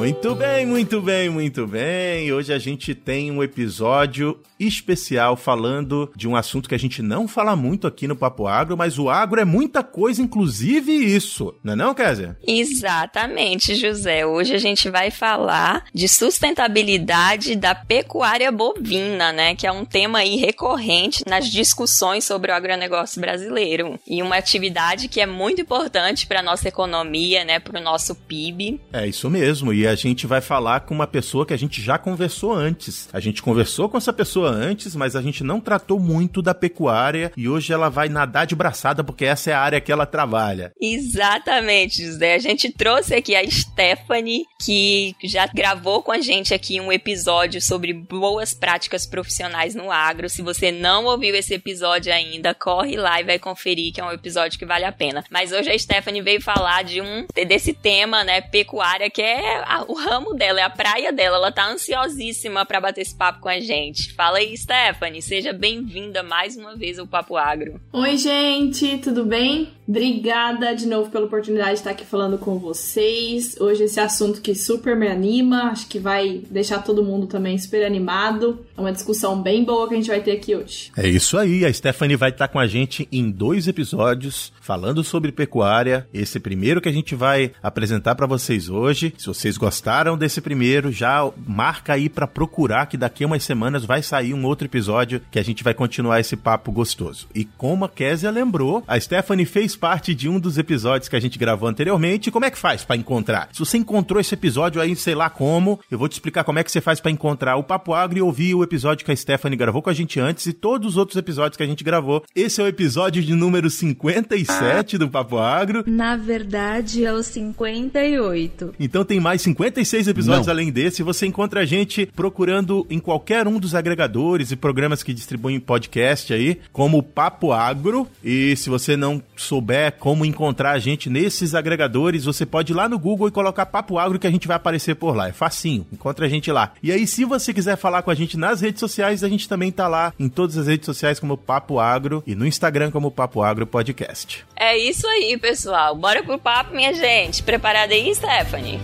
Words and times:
Muito 0.00 0.34
bem, 0.34 0.64
muito 0.64 1.02
bem, 1.02 1.28
muito 1.28 1.66
bem. 1.66 2.32
Hoje 2.32 2.54
a 2.54 2.58
gente 2.58 2.94
tem 2.94 3.30
um 3.30 3.42
episódio 3.42 4.40
especial 4.58 5.36
falando 5.36 6.10
de 6.16 6.26
um 6.26 6.34
assunto 6.34 6.70
que 6.70 6.74
a 6.74 6.78
gente 6.78 7.02
não 7.02 7.28
fala 7.28 7.54
muito 7.54 7.86
aqui 7.86 8.08
no 8.08 8.16
Papo 8.16 8.46
Agro, 8.46 8.78
mas 8.78 8.98
o 8.98 9.10
agro 9.10 9.40
é 9.40 9.44
muita 9.44 9.82
coisa, 9.82 10.22
inclusive 10.22 10.90
isso. 10.90 11.54
Não 11.62 11.74
é 11.74 11.76
não, 11.76 11.94
Kézia? 11.94 12.38
Exatamente, 12.46 13.74
José. 13.74 14.24
Hoje 14.24 14.54
a 14.54 14.58
gente 14.58 14.88
vai 14.88 15.10
falar 15.10 15.84
de 15.94 16.08
sustentabilidade 16.08 17.54
da 17.54 17.74
pecuária 17.74 18.50
bovina, 18.50 19.32
né? 19.32 19.54
Que 19.54 19.66
é 19.66 19.72
um 19.72 19.84
tema 19.84 20.20
aí 20.20 20.36
recorrente 20.36 21.24
nas 21.26 21.46
discussões 21.46 22.24
sobre 22.24 22.50
o 22.50 22.54
agronegócio 22.54 23.20
brasileiro. 23.20 24.00
E 24.06 24.22
uma 24.22 24.36
atividade 24.36 25.08
que 25.08 25.20
é 25.20 25.26
muito 25.26 25.60
importante 25.60 26.26
para 26.26 26.42
nossa 26.42 26.68
economia, 26.68 27.44
né? 27.44 27.58
Para 27.58 27.78
o 27.78 27.82
nosso 27.82 28.14
PIB. 28.14 28.80
É 28.94 29.06
isso 29.06 29.28
mesmo. 29.28 29.74
E 29.74 29.89
a 29.90 29.94
gente 29.94 30.26
vai 30.26 30.40
falar 30.40 30.80
com 30.80 30.94
uma 30.94 31.06
pessoa 31.06 31.44
que 31.44 31.52
a 31.52 31.58
gente 31.58 31.82
já 31.82 31.98
conversou 31.98 32.52
antes. 32.52 33.08
A 33.12 33.20
gente 33.20 33.42
conversou 33.42 33.88
com 33.88 33.98
essa 33.98 34.12
pessoa 34.12 34.48
antes, 34.48 34.94
mas 34.94 35.16
a 35.16 35.22
gente 35.22 35.42
não 35.42 35.60
tratou 35.60 35.98
muito 35.98 36.40
da 36.40 36.54
pecuária 36.54 37.32
e 37.36 37.48
hoje 37.48 37.72
ela 37.72 37.88
vai 37.88 38.08
nadar 38.08 38.46
de 38.46 38.54
braçada 38.54 39.02
porque 39.02 39.24
essa 39.24 39.50
é 39.50 39.54
a 39.54 39.60
área 39.60 39.80
que 39.80 39.90
ela 39.90 40.06
trabalha. 40.06 40.72
Exatamente, 40.80 42.04
José. 42.04 42.34
A 42.34 42.38
gente 42.38 42.72
trouxe 42.72 43.14
aqui 43.14 43.34
a 43.34 43.48
Stephanie, 43.48 44.44
que 44.64 45.14
já 45.24 45.46
gravou 45.46 46.02
com 46.02 46.12
a 46.12 46.20
gente 46.20 46.54
aqui 46.54 46.80
um 46.80 46.92
episódio 46.92 47.60
sobre 47.60 47.92
boas 47.92 48.54
práticas 48.54 49.06
profissionais 49.06 49.74
no 49.74 49.90
agro. 49.90 50.28
Se 50.28 50.42
você 50.42 50.70
não 50.70 51.04
ouviu 51.06 51.34
esse 51.34 51.54
episódio 51.54 52.12
ainda, 52.12 52.54
corre 52.54 52.96
lá 52.96 53.20
e 53.20 53.24
vai 53.24 53.38
conferir, 53.38 53.92
que 53.92 54.00
é 54.00 54.04
um 54.04 54.12
episódio 54.12 54.58
que 54.58 54.66
vale 54.66 54.84
a 54.84 54.92
pena. 54.92 55.24
Mas 55.30 55.52
hoje 55.52 55.70
a 55.70 55.78
Stephanie 55.78 56.22
veio 56.22 56.40
falar 56.40 56.84
de 56.84 57.00
um 57.00 57.26
desse 57.46 57.72
tema, 57.72 58.22
né, 58.22 58.40
pecuária, 58.40 59.10
que 59.10 59.22
é 59.22 59.62
a, 59.80 59.84
o 59.88 59.94
ramo 59.94 60.34
dela, 60.34 60.60
é 60.60 60.62
a 60.62 60.70
praia 60.70 61.12
dela. 61.12 61.36
Ela 61.36 61.52
tá 61.52 61.70
ansiosíssima 61.70 62.64
para 62.64 62.80
bater 62.80 63.02
esse 63.02 63.14
papo 63.14 63.40
com 63.40 63.48
a 63.48 63.60
gente. 63.60 64.12
Fala 64.14 64.38
aí, 64.38 64.56
Stephanie, 64.56 65.22
seja 65.22 65.52
bem-vinda 65.52 66.22
mais 66.22 66.56
uma 66.56 66.76
vez 66.76 66.98
ao 66.98 67.06
Papo 67.06 67.36
Agro. 67.36 67.80
Oi, 67.92 68.16
gente, 68.16 68.98
tudo 68.98 69.24
bem? 69.24 69.68
Obrigada 69.88 70.72
de 70.74 70.86
novo 70.86 71.10
pela 71.10 71.26
oportunidade 71.26 71.72
de 71.72 71.78
estar 71.78 71.90
aqui 71.90 72.04
falando 72.04 72.38
com 72.38 72.58
vocês. 72.58 73.56
Hoje 73.58 73.84
esse 73.84 73.98
assunto 73.98 74.40
que 74.40 74.54
super 74.54 74.94
me 74.94 75.08
anima, 75.08 75.64
acho 75.64 75.88
que 75.88 75.98
vai 75.98 76.42
deixar 76.48 76.78
todo 76.84 77.02
mundo 77.02 77.26
também 77.26 77.58
super 77.58 77.84
animado. 77.84 78.64
É 78.76 78.80
uma 78.80 78.92
discussão 78.92 79.42
bem 79.42 79.64
boa 79.64 79.88
que 79.88 79.94
a 79.94 79.96
gente 79.96 80.08
vai 80.08 80.20
ter 80.20 80.32
aqui 80.32 80.54
hoje. 80.54 80.92
É 80.96 81.08
isso 81.08 81.36
aí, 81.36 81.64
a 81.64 81.72
Stephanie 81.72 82.16
vai 82.16 82.30
estar 82.30 82.46
com 82.46 82.60
a 82.60 82.68
gente 82.68 83.08
em 83.10 83.30
dois 83.30 83.66
episódios 83.66 84.52
falando 84.60 85.02
sobre 85.02 85.32
pecuária. 85.32 86.06
Esse 86.14 86.38
primeiro 86.38 86.80
que 86.80 86.88
a 86.88 86.92
gente 86.92 87.16
vai 87.16 87.50
apresentar 87.60 88.14
para 88.14 88.26
vocês 88.26 88.68
hoje. 88.68 89.12
Se 89.18 89.26
vocês 89.26 89.56
gostaram 89.56 89.69
desse 90.18 90.40
primeiro, 90.40 90.90
já 90.90 91.30
marca 91.46 91.94
aí 91.94 92.08
para 92.08 92.26
procurar 92.26 92.86
que 92.86 92.96
daqui 92.96 93.24
a 93.24 93.26
umas 93.26 93.44
semanas 93.44 93.84
vai 93.84 94.02
sair 94.02 94.34
um 94.34 94.44
outro 94.44 94.66
episódio 94.66 95.20
que 95.30 95.38
a 95.38 95.42
gente 95.42 95.62
vai 95.62 95.74
continuar 95.74 96.20
esse 96.20 96.36
papo 96.36 96.72
gostoso. 96.72 97.28
E 97.34 97.44
como 97.44 97.84
a 97.84 97.88
Késia 97.88 98.30
lembrou, 98.30 98.82
a 98.86 98.98
Stephanie 98.98 99.46
fez 99.46 99.76
parte 99.76 100.14
de 100.14 100.28
um 100.28 100.38
dos 100.38 100.58
episódios 100.58 101.08
que 101.08 101.16
a 101.16 101.20
gente 101.20 101.38
gravou 101.38 101.68
anteriormente. 101.68 102.30
Como 102.30 102.44
é 102.44 102.50
que 102.50 102.58
faz 102.58 102.84
para 102.84 102.96
encontrar? 102.96 103.48
Se 103.52 103.60
você 103.60 103.78
encontrou 103.78 104.20
esse 104.20 104.34
episódio 104.34 104.80
aí, 104.80 104.94
sei 104.96 105.14
lá 105.14 105.30
como, 105.30 105.80
eu 105.90 105.98
vou 105.98 106.08
te 106.08 106.12
explicar 106.12 106.44
como 106.44 106.58
é 106.58 106.64
que 106.64 106.70
você 106.70 106.80
faz 106.80 107.00
para 107.00 107.10
encontrar 107.10 107.56
o 107.56 107.64
Papo 107.64 107.94
Agro 107.94 108.18
e 108.18 108.22
ouvir 108.22 108.54
o 108.54 108.62
episódio 108.62 109.04
que 109.04 109.12
a 109.12 109.16
Stephanie 109.16 109.56
gravou 109.56 109.82
com 109.82 109.90
a 109.90 109.94
gente 109.94 110.18
antes 110.20 110.46
e 110.46 110.52
todos 110.52 110.90
os 110.90 110.96
outros 110.96 111.16
episódios 111.16 111.56
que 111.56 111.62
a 111.62 111.66
gente 111.66 111.84
gravou. 111.84 112.24
Esse 112.34 112.60
é 112.60 112.64
o 112.64 112.68
episódio 112.68 113.22
de 113.22 113.34
número 113.34 113.70
57 113.70 114.98
do 114.98 115.08
Papo 115.08 115.38
Agro. 115.38 115.84
Na 115.86 116.16
verdade, 116.16 117.04
é 117.04 117.12
o 117.12 117.22
58. 117.22 118.74
Então 118.78 119.04
tem 119.04 119.20
mais 119.20 119.42
56 119.50 120.08
episódios 120.08 120.46
Não. 120.46 120.52
além 120.52 120.70
desse. 120.70 121.02
Você 121.02 121.26
encontra 121.26 121.60
a 121.60 121.64
gente 121.64 122.06
procurando 122.06 122.86
em 122.88 122.98
qualquer 122.98 123.46
um 123.46 123.58
dos 123.58 123.74
agregadores 123.74 124.50
e 124.50 124.56
programas 124.56 125.02
que 125.02 125.12
distribuem 125.12 125.58
podcast 125.60 126.32
aí, 126.32 126.60
como 126.72 127.02
Papo 127.02 127.52
Agro. 127.52 128.06
E 128.22 128.56
se 128.56 128.70
você 128.70 128.96
não 128.96 129.22
souber 129.36 129.92
como 129.98 130.24
encontrar 130.24 130.72
a 130.72 130.78
gente 130.78 131.10
nesses 131.10 131.54
agregadores, 131.54 132.24
você 132.24 132.46
pode 132.46 132.72
ir 132.72 132.76
lá 132.76 132.88
no 132.88 132.98
Google 132.98 133.28
e 133.28 133.32
colocar 133.32 133.66
Papo 133.66 133.98
Agro 133.98 134.18
que 134.18 134.26
a 134.26 134.30
gente 134.30 134.46
vai 134.46 134.56
aparecer 134.56 134.94
por 134.94 135.14
lá. 135.14 135.28
É 135.28 135.32
facinho, 135.32 135.86
encontra 135.92 136.26
a 136.26 136.28
gente 136.28 136.50
lá. 136.50 136.72
E 136.82 136.92
aí, 136.92 137.06
se 137.06 137.24
você 137.24 137.52
quiser 137.52 137.76
falar 137.76 138.02
com 138.02 138.10
a 138.10 138.14
gente 138.14 138.36
nas 138.36 138.60
redes 138.60 138.80
sociais, 138.80 139.24
a 139.24 139.28
gente 139.28 139.48
também 139.48 139.70
tá 139.70 139.88
lá 139.88 140.12
em 140.18 140.28
todas 140.28 140.56
as 140.56 140.66
redes 140.66 140.86
sociais 140.86 141.18
como 141.18 141.36
Papo 141.36 141.78
Agro 141.78 142.22
e 142.26 142.34
no 142.34 142.46
Instagram 142.46 142.90
como 142.90 143.10
Papo 143.10 143.42
Agro 143.42 143.66
Podcast. 143.66 144.44
É 144.56 144.76
isso 144.76 145.06
aí, 145.06 145.36
pessoal. 145.38 145.94
Bora 145.96 146.22
pro 146.22 146.38
papo, 146.38 146.74
minha 146.74 146.92
gente. 146.94 147.42
Preparada 147.42 147.94
aí, 147.94 148.14
Stephanie? 148.14 148.78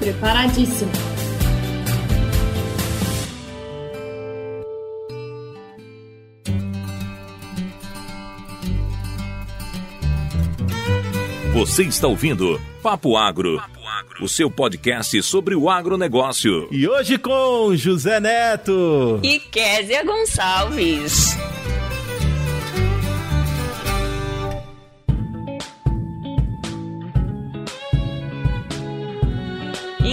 Preparadíssimo. 0.57 0.91
Você 11.53 11.85
está 11.85 12.07
ouvindo 12.07 12.61
Papo 12.83 13.17
Agro, 13.17 13.63
o 14.21 14.29
seu 14.29 14.51
podcast 14.51 15.23
sobre 15.23 15.55
o 15.55 15.69
agronegócio. 15.69 16.69
E 16.71 16.89
hoje 16.89 17.19
com 17.19 17.75
José 17.75 18.21
Neto 18.21 19.21
e 19.23 19.39
Késia 19.39 20.05
Gonçalves. 20.05 21.37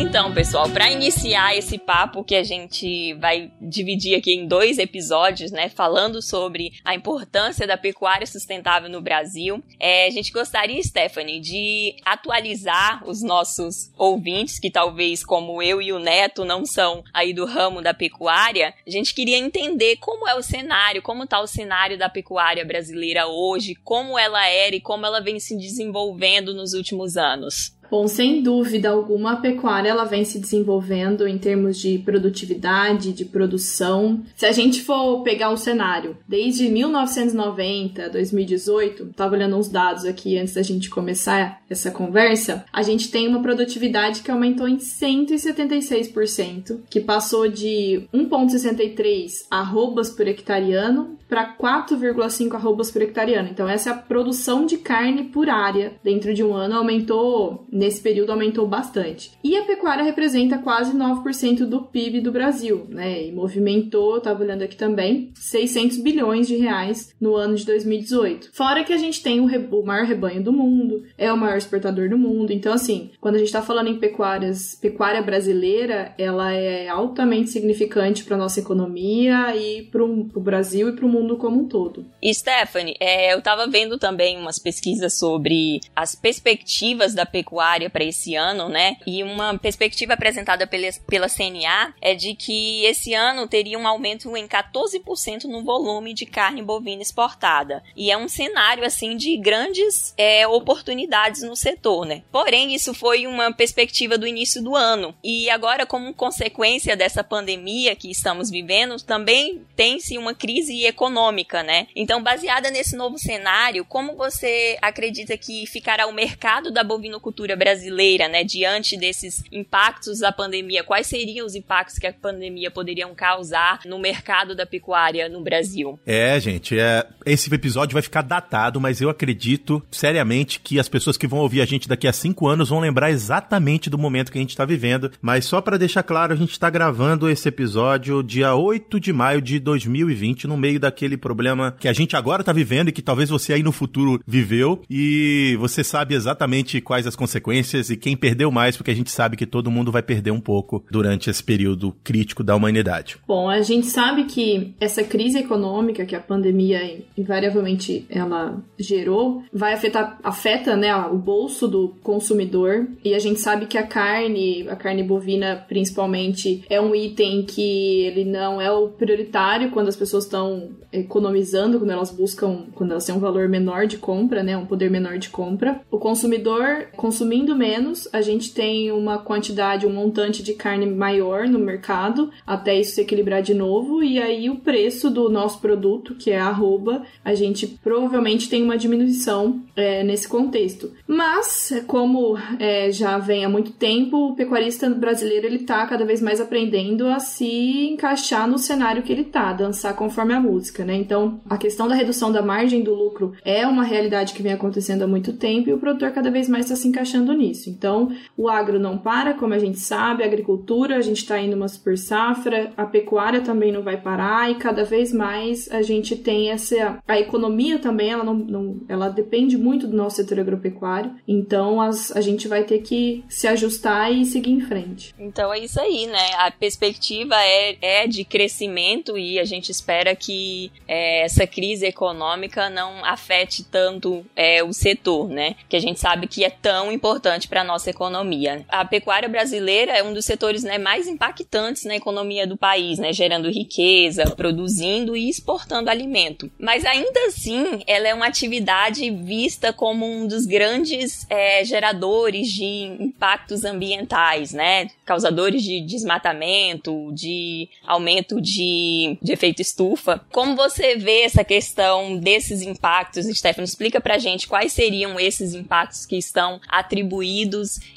Então, 0.04 0.34
pessoal, 0.34 0.70
para 0.70 0.92
iniciar 0.92 1.58
esse 1.58 1.78
papo 1.78 2.26
que 2.26 2.36
a 2.36 2.44
gente 2.44 3.14
vai 3.14 3.50
dividir 3.60 4.16
aqui 4.16 4.34
em 4.34 4.46
dois 4.46 4.78
episódios, 4.78 5.50
né, 5.50 5.70
falando 5.70 6.22
sobre 6.22 6.74
a 6.84 6.94
importância 6.94 7.66
da 7.66 7.78
pecuária 7.78 8.28
sustentável 8.28 8.90
no 8.90 9.02
Brasil, 9.02 9.64
é, 9.80 10.06
a 10.06 10.10
gente 10.10 10.32
gostaria, 10.32 10.84
Stephanie, 10.84 11.40
de 11.40 11.96
atualizar 12.06 13.02
os 13.08 13.24
nossos 13.24 13.92
ouvintes, 13.98 14.60
que 14.60 14.70
talvez, 14.70 15.26
como 15.26 15.64
eu 15.64 15.82
e 15.82 15.94
o 15.94 16.00
Neto, 16.00 16.44
não 16.44 16.66
são 16.66 17.02
aí 17.14 17.34
do 17.34 17.46
ramo 17.46 17.82
da 17.82 17.94
pecuária. 17.94 18.74
A 18.86 18.92
gente 18.92 19.16
queria 19.16 19.38
entender 19.38 19.96
como 19.98 20.28
é 20.28 20.36
o 20.36 20.44
cenário, 20.44 21.02
como 21.02 21.24
está 21.24 21.40
o 21.40 21.48
cenário 21.48 21.98
da 21.98 22.10
pecuária 22.10 22.66
brasileira 22.66 23.26
hoje, 23.28 23.74
como 23.74 24.20
ela 24.20 24.46
era 24.48 24.76
e 24.76 24.82
como 24.82 25.06
ela 25.06 25.22
vem 25.22 25.40
se 25.40 25.58
desenvolvendo 25.58 26.54
nos 26.54 26.74
últimos 26.74 27.16
anos. 27.16 27.74
Bom, 27.94 28.08
sem 28.08 28.42
dúvida 28.42 28.90
alguma, 28.90 29.34
a 29.34 29.36
pecuária 29.36 29.88
ela 29.88 30.04
vem 30.04 30.26
se 30.26 30.40
desenvolvendo 30.40 31.28
em 31.28 31.38
termos 31.38 31.78
de 31.78 32.00
produtividade, 32.00 33.14
de 33.14 33.24
produção. 33.24 34.24
Se 34.36 34.48
a 34.48 34.52
gente 34.52 34.82
for 34.82 35.22
pegar 35.22 35.52
um 35.52 35.58
cenário 35.58 36.18
desde 36.28 36.68
1990, 36.70 38.10
2018, 38.10 39.10
estava 39.12 39.36
olhando 39.36 39.58
uns 39.58 39.70
dados 39.70 40.06
aqui 40.06 40.40
antes 40.40 40.56
da 40.56 40.64
gente 40.64 40.90
começar 40.90 41.62
essa 41.70 41.92
conversa, 41.92 42.66
a 42.74 42.82
gente 42.82 43.12
tem 43.12 43.28
uma 43.28 43.44
produtividade 43.44 44.24
que 44.24 44.32
aumentou 44.32 44.68
em 44.68 44.78
176%, 44.78 46.80
que 46.90 47.00
passou 47.00 47.48
de 47.48 48.08
1,63 48.12 49.46
arrobas 49.52 50.10
por 50.10 50.28
hectareano 50.28 51.16
para 51.30 51.56
4,5 51.56 52.56
arrobas 52.56 52.92
por 52.92 53.02
hectareano. 53.02 53.50
Então, 53.52 53.68
essa 53.68 53.90
é 53.90 53.94
a 53.94 53.98
produção 53.98 54.66
de 54.66 54.78
carne 54.78 55.26
por 55.26 55.50
área 55.50 55.94
dentro 56.04 56.34
de 56.34 56.44
um 56.44 56.54
ano 56.54 56.76
aumentou 56.76 57.66
nesse 57.84 58.02
período 58.02 58.32
aumentou 58.32 58.66
bastante. 58.66 59.32
E 59.44 59.58
a 59.58 59.64
pecuária 59.64 60.04
representa 60.04 60.58
quase 60.58 60.96
9% 60.98 61.66
do 61.66 61.82
PIB 61.82 62.22
do 62.22 62.32
Brasil, 62.32 62.88
né? 62.90 63.28
E 63.28 63.32
movimentou, 63.32 64.18
estava 64.18 64.42
olhando 64.42 64.64
aqui 64.64 64.78
também, 64.78 65.32
600 65.36 65.98
bilhões 65.98 66.48
de 66.48 66.56
reais 66.56 67.14
no 67.20 67.36
ano 67.36 67.56
de 67.56 67.66
2018. 67.66 68.52
Fora 68.54 68.84
que 68.86 68.94
a 68.94 68.98
gente 68.98 69.22
tem 69.22 69.42
o, 69.42 69.46
o 69.46 69.86
maior 69.86 70.06
rebanho 70.06 70.42
do 70.42 70.54
mundo, 70.54 71.04
é 71.18 71.32
o 71.32 71.38
maior 71.38 71.58
exportador 71.58 72.10
do 72.10 72.18
mundo. 72.18 72.54
Então, 72.54 72.72
assim, 72.72 73.12
quando 73.20 73.36
a 73.36 73.38
gente 73.40 73.48
está 73.48 73.62
falando 73.62 73.90
em 73.90 74.00
pecuárias, 74.00 74.76
pecuária 74.76 75.22
brasileira, 75.22 76.14
ela 76.18 76.54
é 76.54 76.88
altamente 76.88 77.50
significante 77.50 78.24
para 78.24 78.38
nossa 78.38 78.62
economia 78.62 79.56
e 79.58 79.84
para 79.84 80.04
o 80.04 80.40
Brasil 80.40 80.90
e 80.90 80.94
para 80.94 81.06
o 81.06 81.10
mundo 81.10 81.36
como 81.36 81.62
um 81.62 81.68
todo. 81.68 82.06
E 82.22 82.34
Stephanie, 82.34 82.96
é, 83.00 83.34
eu 83.34 83.40
estava 83.40 83.68
vendo 83.68 83.98
também 83.98 84.38
umas 84.38 84.58
pesquisas 84.58 85.18
sobre 85.20 85.82
as 85.94 86.16
perspectivas 86.16 87.14
da 87.14 87.26
pecuária 87.26 87.63
pecuária 87.64 87.90
para 87.90 88.04
esse 88.04 88.36
ano, 88.36 88.68
né? 88.68 88.98
E 89.08 89.24
uma 89.24 89.58
perspectiva 89.58 90.14
apresentada 90.14 90.68
pela, 90.68 90.88
pela 91.08 91.30
CNA 91.30 91.94
é 92.02 92.14
de 92.14 92.36
que 92.36 92.84
esse 92.86 93.14
ano 93.14 93.48
teria 93.48 93.80
um 93.80 93.88
aumento 93.88 94.36
em 94.36 94.48
14% 94.48 95.46
no 95.46 95.64
volume 95.64 96.14
de 96.14 96.26
carne 96.26 96.62
bovina 96.62 97.02
exportada. 97.02 97.82
E 97.96 98.12
é 98.12 98.18
um 98.18 98.28
cenário, 98.28 98.86
assim, 98.86 99.16
de 99.16 99.38
grandes 99.38 100.14
é, 100.18 100.46
oportunidades 100.48 101.44
no 101.44 101.56
setor, 101.56 102.06
né? 102.06 102.24
Porém, 102.32 102.76
isso 102.76 102.94
foi 102.94 103.26
uma 103.26 103.54
perspectiva 103.54 104.18
do 104.18 104.28
início 104.28 104.62
do 104.62 104.76
ano. 104.76 105.16
E 105.24 105.50
agora, 105.50 105.86
como 105.86 106.14
consequência 106.14 106.98
dessa 106.98 107.24
pandemia 107.24 107.96
que 107.96 108.12
estamos 108.12 108.50
vivendo, 108.50 108.98
também 109.02 109.62
tem-se 109.76 110.18
uma 110.18 110.34
crise 110.34 110.86
econômica, 110.86 111.64
né? 111.64 111.88
Então, 111.96 112.22
baseada 112.22 112.70
nesse 112.70 112.96
novo 112.96 113.18
cenário, 113.18 113.86
como 113.86 114.16
você 114.16 114.78
acredita 114.82 115.38
que 115.38 115.66
ficará 115.66 116.08
o 116.08 116.14
mercado 116.14 116.72
da 116.72 116.84
bovinocultura 116.84 117.53
pecuária 117.54 117.56
brasileira, 117.56 118.28
né, 118.28 118.44
diante 118.44 118.98
desses 118.98 119.44
impactos 119.52 120.20
da 120.20 120.32
pandemia? 120.32 120.84
Quais 120.84 121.08
seriam 121.08 121.46
os 121.46 121.56
impactos 121.56 121.98
que 121.98 122.08
a 122.08 122.14
pandemia 122.14 122.70
poderiam 122.70 123.14
causar 123.16 123.80
no 123.86 124.00
mercado 124.00 124.56
da 124.56 124.66
pecuária 124.66 125.30
no 125.30 125.42
Brasil? 125.42 126.00
É, 126.06 126.40
gente, 126.40 126.78
é, 126.78 127.06
esse 127.26 127.54
episódio 127.54 127.94
vai 127.94 128.02
ficar 128.02 128.22
datado, 128.22 128.82
mas 128.82 129.02
eu 129.02 129.10
acredito 129.10 129.82
seriamente 129.92 130.60
que 130.60 130.80
as 130.80 130.90
pessoas 130.90 131.18
que 131.18 131.28
vão 131.28 131.40
ouvir 131.40 131.62
a 131.62 131.66
gente 131.66 131.88
daqui 131.88 132.08
a 132.08 132.14
cinco 132.14 132.48
anos 132.48 132.70
vão 132.70 132.80
lembrar 132.80 133.12
exatamente 133.12 133.90
do 133.90 133.98
momento 133.98 134.32
que 134.32 134.38
a 134.38 134.42
gente 134.42 134.52
está 134.52 134.66
vivendo. 134.66 135.12
Mas 135.22 135.46
só 135.46 135.62
para 135.62 135.78
deixar 135.78 136.04
claro, 136.04 136.34
a 136.34 136.36
gente 136.38 136.52
está 136.52 136.70
gravando 136.70 137.30
esse 137.30 137.48
episódio 137.48 138.24
dia 138.24 138.56
8 138.56 139.00
de 139.00 139.14
maio 139.14 139.42
de 139.42 139.60
2020, 139.60 140.48
no 140.48 140.58
meio 140.58 140.80
daquele 140.80 141.18
problema 141.18 141.76
que 141.80 141.88
a 141.88 141.94
gente 141.94 142.16
agora 142.16 142.42
está 142.42 142.52
vivendo 142.52 142.90
e 142.90 142.92
que 142.92 143.02
talvez 143.02 143.30
você 143.30 143.54
aí 143.54 143.64
no 143.64 143.72
futuro 143.72 144.22
viveu. 144.26 144.82
E 144.90 145.56
você 145.60 145.84
sabe 145.84 146.16
exatamente 146.16 146.82
quais 146.82 147.08
as 147.08 147.16
consequências 147.16 147.43
e 147.52 147.98
quem 147.98 148.16
perdeu 148.16 148.52
mais, 148.52 148.78
porque 148.78 148.92
a 148.92 148.96
gente 148.96 149.12
sabe 149.12 149.38
que 149.38 149.46
todo 149.46 149.72
mundo 149.72 149.92
vai 149.92 150.02
perder 150.02 150.32
um 150.32 150.40
pouco 150.40 150.84
durante 150.90 151.30
esse 151.30 151.44
período 151.44 151.96
crítico 152.04 152.44
da 152.44 152.56
humanidade. 152.56 153.18
Bom, 153.28 153.50
a 153.50 153.62
gente 153.62 153.88
sabe 153.88 154.26
que 154.26 154.74
essa 154.80 155.04
crise 155.04 155.40
econômica 155.40 156.06
que 156.06 156.16
a 156.16 156.20
pandemia 156.20 157.04
invariavelmente 157.18 158.06
ela 158.10 158.62
gerou 158.80 159.44
vai 159.52 159.74
afetar 159.74 160.20
afeta, 160.24 160.76
né, 160.76 160.96
o 160.96 161.18
bolso 161.18 161.68
do 161.68 161.96
consumidor 162.04 162.88
e 163.04 163.14
a 163.14 163.20
gente 163.20 163.40
sabe 163.40 163.66
que 163.66 163.78
a 163.78 163.86
carne, 163.86 164.68
a 164.70 164.76
carne 164.76 165.04
bovina 165.04 165.64
principalmente 165.68 166.64
é 166.70 166.80
um 166.80 166.96
item 166.96 167.44
que 167.44 168.02
ele 168.02 168.26
não 168.26 168.62
é 168.62 168.72
o 168.72 168.90
prioritário 168.90 169.72
quando 169.72 169.88
as 169.88 169.96
pessoas 169.96 170.26
estão 170.26 170.70
economizando, 170.92 171.80
quando 171.80 171.92
elas 171.92 172.12
buscam, 172.12 172.66
quando 172.76 172.92
elas 172.92 173.06
têm 173.06 173.16
um 173.16 173.20
valor 173.20 173.50
menor 173.50 173.88
de 173.88 173.98
compra, 173.98 174.44
né, 174.44 174.56
um 174.56 174.66
poder 174.66 174.90
menor 174.90 175.18
de 175.18 175.30
compra. 175.30 175.82
O 175.90 175.98
consumidor 175.98 176.88
consumindo 177.34 177.56
menos, 177.56 178.08
a 178.14 178.22
gente 178.22 178.54
tem 178.54 178.92
uma 178.92 179.18
quantidade, 179.18 179.88
um 179.88 179.94
montante 179.94 180.44
de 180.44 180.54
carne 180.54 180.86
maior 180.86 181.48
no 181.48 181.58
mercado, 181.58 182.30
até 182.46 182.80
isso 182.80 182.94
se 182.96 183.02
equilibrar 183.02 183.42
de 183.42 183.54
novo, 183.54 184.04
e 184.04 184.20
aí 184.20 184.50
o 184.50 184.58
preço 184.58 185.10
do 185.10 185.30
nosso 185.30 185.60
produto, 185.60 186.14
que 186.14 186.30
é 186.30 186.40
a 186.40 186.48
arroba, 186.48 187.02
a 187.26 187.34
gente 187.34 187.66
provavelmente 187.66 188.48
tem 188.50 188.64
uma 188.64 188.78
diminuição 188.78 189.62
é, 189.76 190.04
nesse 190.04 190.28
contexto. 190.28 190.92
Mas, 191.08 191.74
como 191.88 192.38
é, 192.60 192.92
já 192.92 193.18
vem 193.18 193.44
há 193.44 193.50
muito 193.50 193.72
tempo, 193.72 194.30
o 194.30 194.36
pecuarista 194.36 194.90
brasileiro 194.90 195.48
ele 195.48 195.60
tá 195.60 195.86
cada 195.88 196.06
vez 196.06 196.22
mais 196.22 196.40
aprendendo 196.40 197.08
a 197.08 197.20
se 197.20 197.88
encaixar 197.88 198.48
no 198.48 198.60
cenário 198.60 199.02
que 199.02 199.12
ele 199.12 199.24
tá, 199.24 199.54
dançar 199.54 199.96
conforme 199.96 200.34
a 200.34 200.40
música, 200.40 200.86
né? 200.86 200.96
Então, 200.96 201.40
a 201.50 201.58
questão 201.58 201.88
da 201.88 201.96
redução 201.96 202.32
da 202.32 202.42
margem 202.42 202.84
do 202.84 202.94
lucro 202.94 203.34
é 203.44 203.66
uma 203.66 203.84
realidade 203.84 204.34
que 204.34 204.44
vem 204.44 204.54
acontecendo 204.54 205.02
há 205.02 205.08
muito 205.08 205.34
tempo 205.34 205.70
e 205.70 205.74
o 205.74 205.80
produtor 205.80 206.12
cada 206.12 206.30
vez 206.30 206.48
mais 206.48 206.66
está 206.66 206.76
se 206.76 206.88
encaixando 206.88 207.23
nisso. 207.32 207.70
Então, 207.70 208.12
o 208.36 208.50
agro 208.50 208.80
não 208.80 208.98
para, 208.98 209.34
como 209.34 209.54
a 209.54 209.60
gente 209.60 209.80
sabe, 209.80 210.24
a 210.24 210.26
agricultura, 210.26 210.98
a 210.98 211.02
gente 211.02 211.18
está 211.18 211.40
indo 211.40 211.56
uma 211.56 211.68
super 211.68 211.98
safra, 211.98 212.74
a 212.76 212.86
pecuária 212.86 213.42
também 213.42 213.72
não 213.72 213.84
vai 213.84 213.98
parar 213.98 214.52
e 214.52 214.56
cada 214.56 214.84
vez 214.84 215.14
mais 215.14 215.72
a 215.72 215.82
gente 215.82 216.16
tem 216.16 216.50
essa. 216.50 217.00
A 217.08 217.20
economia 217.20 217.80
também, 217.80 218.10
ela, 218.10 218.24
não, 218.24 218.34
não 218.34 218.82
ela 218.90 219.10
depende 219.10 219.58
muito 219.58 219.88
do 219.88 219.96
nosso 219.96 220.18
setor 220.18 220.40
agropecuário, 220.40 221.12
então 221.28 221.80
as, 221.80 222.16
a 222.16 222.22
gente 222.22 222.48
vai 222.48 222.64
ter 222.64 222.80
que 222.80 223.24
se 223.30 223.48
ajustar 223.48 224.12
e 224.12 224.26
seguir 224.26 224.52
em 224.52 224.62
frente. 224.62 225.14
Então 225.20 225.54
é 225.54 225.60
isso 225.60 225.80
aí, 225.80 226.08
né? 226.08 226.34
A 226.38 226.52
perspectiva 226.52 227.36
é, 227.36 227.78
é 227.82 228.08
de 228.08 228.26
crescimento 228.26 229.18
e 229.18 229.40
a 229.40 229.46
gente 229.46 229.72
espera 229.72 230.16
que 230.16 230.72
é, 230.88 231.24
essa 231.24 231.46
crise 231.46 231.86
econômica 231.86 232.70
não 232.70 233.06
afete 233.06 233.64
tanto 233.64 234.26
é, 234.36 234.64
o 234.64 234.74
setor, 234.74 235.30
né? 235.30 235.56
Que 235.70 235.76
a 235.76 235.80
gente 235.80 236.00
sabe 236.00 236.28
que 236.28 236.44
é 236.44 236.50
tão 236.50 236.92
importante 236.92 237.13
para 237.48 237.62
a 237.62 237.64
nossa 237.64 237.90
economia. 237.90 238.66
A 238.68 238.86
pecuária 238.86 239.30
brasileira 239.30 239.92
é 239.94 240.04
um 240.04 240.14
dos 240.14 240.26
setores 240.26 240.64
né, 240.64 240.78
mais 240.78 241.08
impactantes 241.08 241.84
na 241.86 241.96
economia 241.96 242.46
do 242.46 242.58
país, 242.58 243.00
né? 243.00 243.14
Gerando 243.14 243.50
riqueza, 243.50 244.32
produzindo 244.36 245.16
e 245.16 245.30
exportando 245.30 245.90
alimento. 245.90 246.52
Mas 246.60 246.86
ainda 246.86 247.28
assim, 247.28 247.82
ela 247.88 248.08
é 248.08 248.14
uma 248.14 248.28
atividade 248.28 249.10
vista 249.10 249.72
como 249.72 250.06
um 250.06 250.28
dos 250.28 250.46
grandes 250.46 251.26
é, 251.30 251.64
geradores 251.64 252.48
de 252.48 252.64
impactos 253.00 253.64
ambientais, 253.64 254.52
né? 254.52 254.88
Causadores 255.06 255.64
de 255.64 255.82
desmatamento, 255.82 257.12
de 257.14 257.70
aumento 257.86 258.42
de, 258.42 259.18
de 259.22 259.32
efeito 259.32 259.62
estufa. 259.62 260.22
Como 260.32 260.56
você 260.56 260.96
vê 260.96 261.22
essa 261.22 261.44
questão 261.44 262.18
desses 262.18 262.62
impactos, 262.62 263.26
Stefano? 263.26 263.66
Explica 263.66 264.02
pra 264.02 264.18
gente 264.18 264.48
quais 264.48 264.74
seriam 264.74 265.20
esses 265.20 265.54
impactos 265.54 266.06
que 266.06 266.18
estão 266.18 266.60
atribuídos 266.68 267.03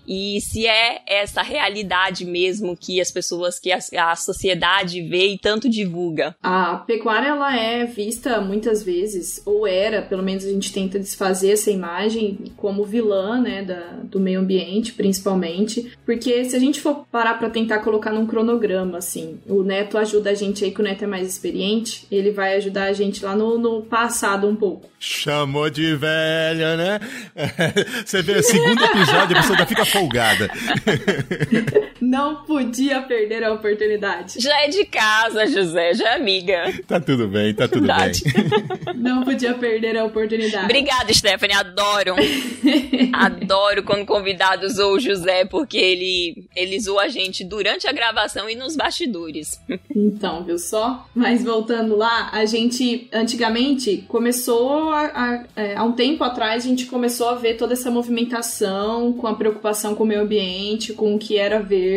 e 0.06 0.40
se 0.40 0.66
é 0.66 1.02
essa 1.06 1.42
realidade 1.42 2.24
mesmo 2.24 2.76
que 2.76 3.00
as 3.00 3.10
pessoas, 3.10 3.58
que 3.58 3.70
a, 3.72 3.78
a 4.10 4.16
sociedade 4.16 5.02
vê 5.02 5.28
e 5.28 5.38
tanto 5.38 5.68
divulga. 5.68 6.34
A 6.42 6.76
pecuária, 6.76 7.28
ela 7.28 7.56
é 7.56 7.84
vista 7.84 8.40
muitas 8.40 8.82
vezes, 8.82 9.42
ou 9.44 9.66
era, 9.66 10.02
pelo 10.02 10.22
menos 10.22 10.44
a 10.44 10.50
gente 10.50 10.72
tenta 10.72 10.98
desfazer 10.98 11.52
essa 11.52 11.70
imagem 11.70 12.38
como 12.56 12.84
vilã, 12.84 13.40
né, 13.40 13.62
da, 13.62 13.98
do 14.04 14.20
meio 14.20 14.40
ambiente, 14.40 14.92
principalmente, 14.92 15.92
porque 16.04 16.44
se 16.44 16.56
a 16.56 16.58
gente 16.58 16.80
for 16.80 17.06
parar 17.10 17.34
para 17.34 17.50
tentar 17.50 17.80
colocar 17.80 18.12
num 18.12 18.26
cronograma, 18.26 18.98
assim, 18.98 19.38
o 19.46 19.62
Neto 19.62 19.98
ajuda 19.98 20.30
a 20.30 20.34
gente 20.34 20.64
aí, 20.64 20.70
que 20.70 20.80
o 20.80 20.84
Neto 20.84 21.04
é 21.04 21.06
mais 21.06 21.28
experiente, 21.28 22.06
ele 22.10 22.30
vai 22.30 22.56
ajudar 22.56 22.84
a 22.84 22.92
gente 22.92 23.24
lá 23.24 23.34
no, 23.34 23.58
no 23.58 23.82
passado 23.82 24.46
um 24.46 24.56
pouco. 24.56 24.88
Chamou 24.98 25.68
de 25.68 25.94
velha, 25.94 26.76
né? 26.76 27.00
Você 28.04 28.22
vê, 28.22 28.42
segundo 28.42 28.82
episódio, 28.96 29.36
a 29.36 29.40
pessoa 29.40 29.58
já 29.58 29.66
fica 29.66 29.84
folgada. 29.84 30.50
Não 32.06 32.44
podia 32.44 33.02
perder 33.02 33.42
a 33.42 33.52
oportunidade. 33.52 34.40
Já 34.40 34.62
é 34.62 34.68
de 34.68 34.84
casa, 34.84 35.44
José, 35.46 35.92
já 35.94 36.10
é 36.10 36.14
amiga. 36.14 36.72
Tá 36.86 37.00
tudo 37.00 37.26
bem, 37.26 37.52
tá 37.52 37.66
tudo 37.66 37.86
Verdade. 37.86 38.22
bem. 38.24 38.94
Não 38.94 39.24
podia 39.24 39.54
perder 39.54 39.96
a 39.96 40.04
oportunidade. 40.04 40.64
Obrigada, 40.64 41.12
Stephanie, 41.12 41.56
adoro. 41.56 42.14
adoro 43.12 43.82
quando 43.82 44.06
convidados 44.06 44.78
ou 44.78 44.94
o 44.94 45.00
José, 45.00 45.44
porque 45.44 45.76
ele, 45.76 46.46
ele 46.54 46.78
zoa 46.78 47.02
a 47.02 47.08
gente 47.08 47.44
durante 47.44 47.88
a 47.88 47.92
gravação 47.92 48.48
e 48.48 48.54
nos 48.54 48.76
bastidores. 48.76 49.60
Então, 49.94 50.44
viu 50.44 50.58
só? 50.58 51.06
Mas 51.14 51.42
voltando 51.42 51.96
lá, 51.96 52.30
a 52.32 52.44
gente, 52.46 53.08
antigamente, 53.12 54.04
começou 54.08 54.90
a, 54.90 55.04
a, 55.04 55.44
é, 55.56 55.76
há 55.76 55.82
um 55.82 55.92
tempo 55.92 56.22
atrás, 56.22 56.64
a 56.64 56.68
gente 56.68 56.86
começou 56.86 57.28
a 57.28 57.34
ver 57.34 57.54
toda 57.54 57.72
essa 57.72 57.90
movimentação 57.90 59.12
com 59.12 59.26
a 59.26 59.34
preocupação 59.34 59.94
com 59.94 60.04
o 60.04 60.06
meio 60.06 60.22
ambiente, 60.22 60.92
com 60.92 61.14
o 61.14 61.18
que 61.18 61.36
era 61.36 61.60
verde, 61.60 61.96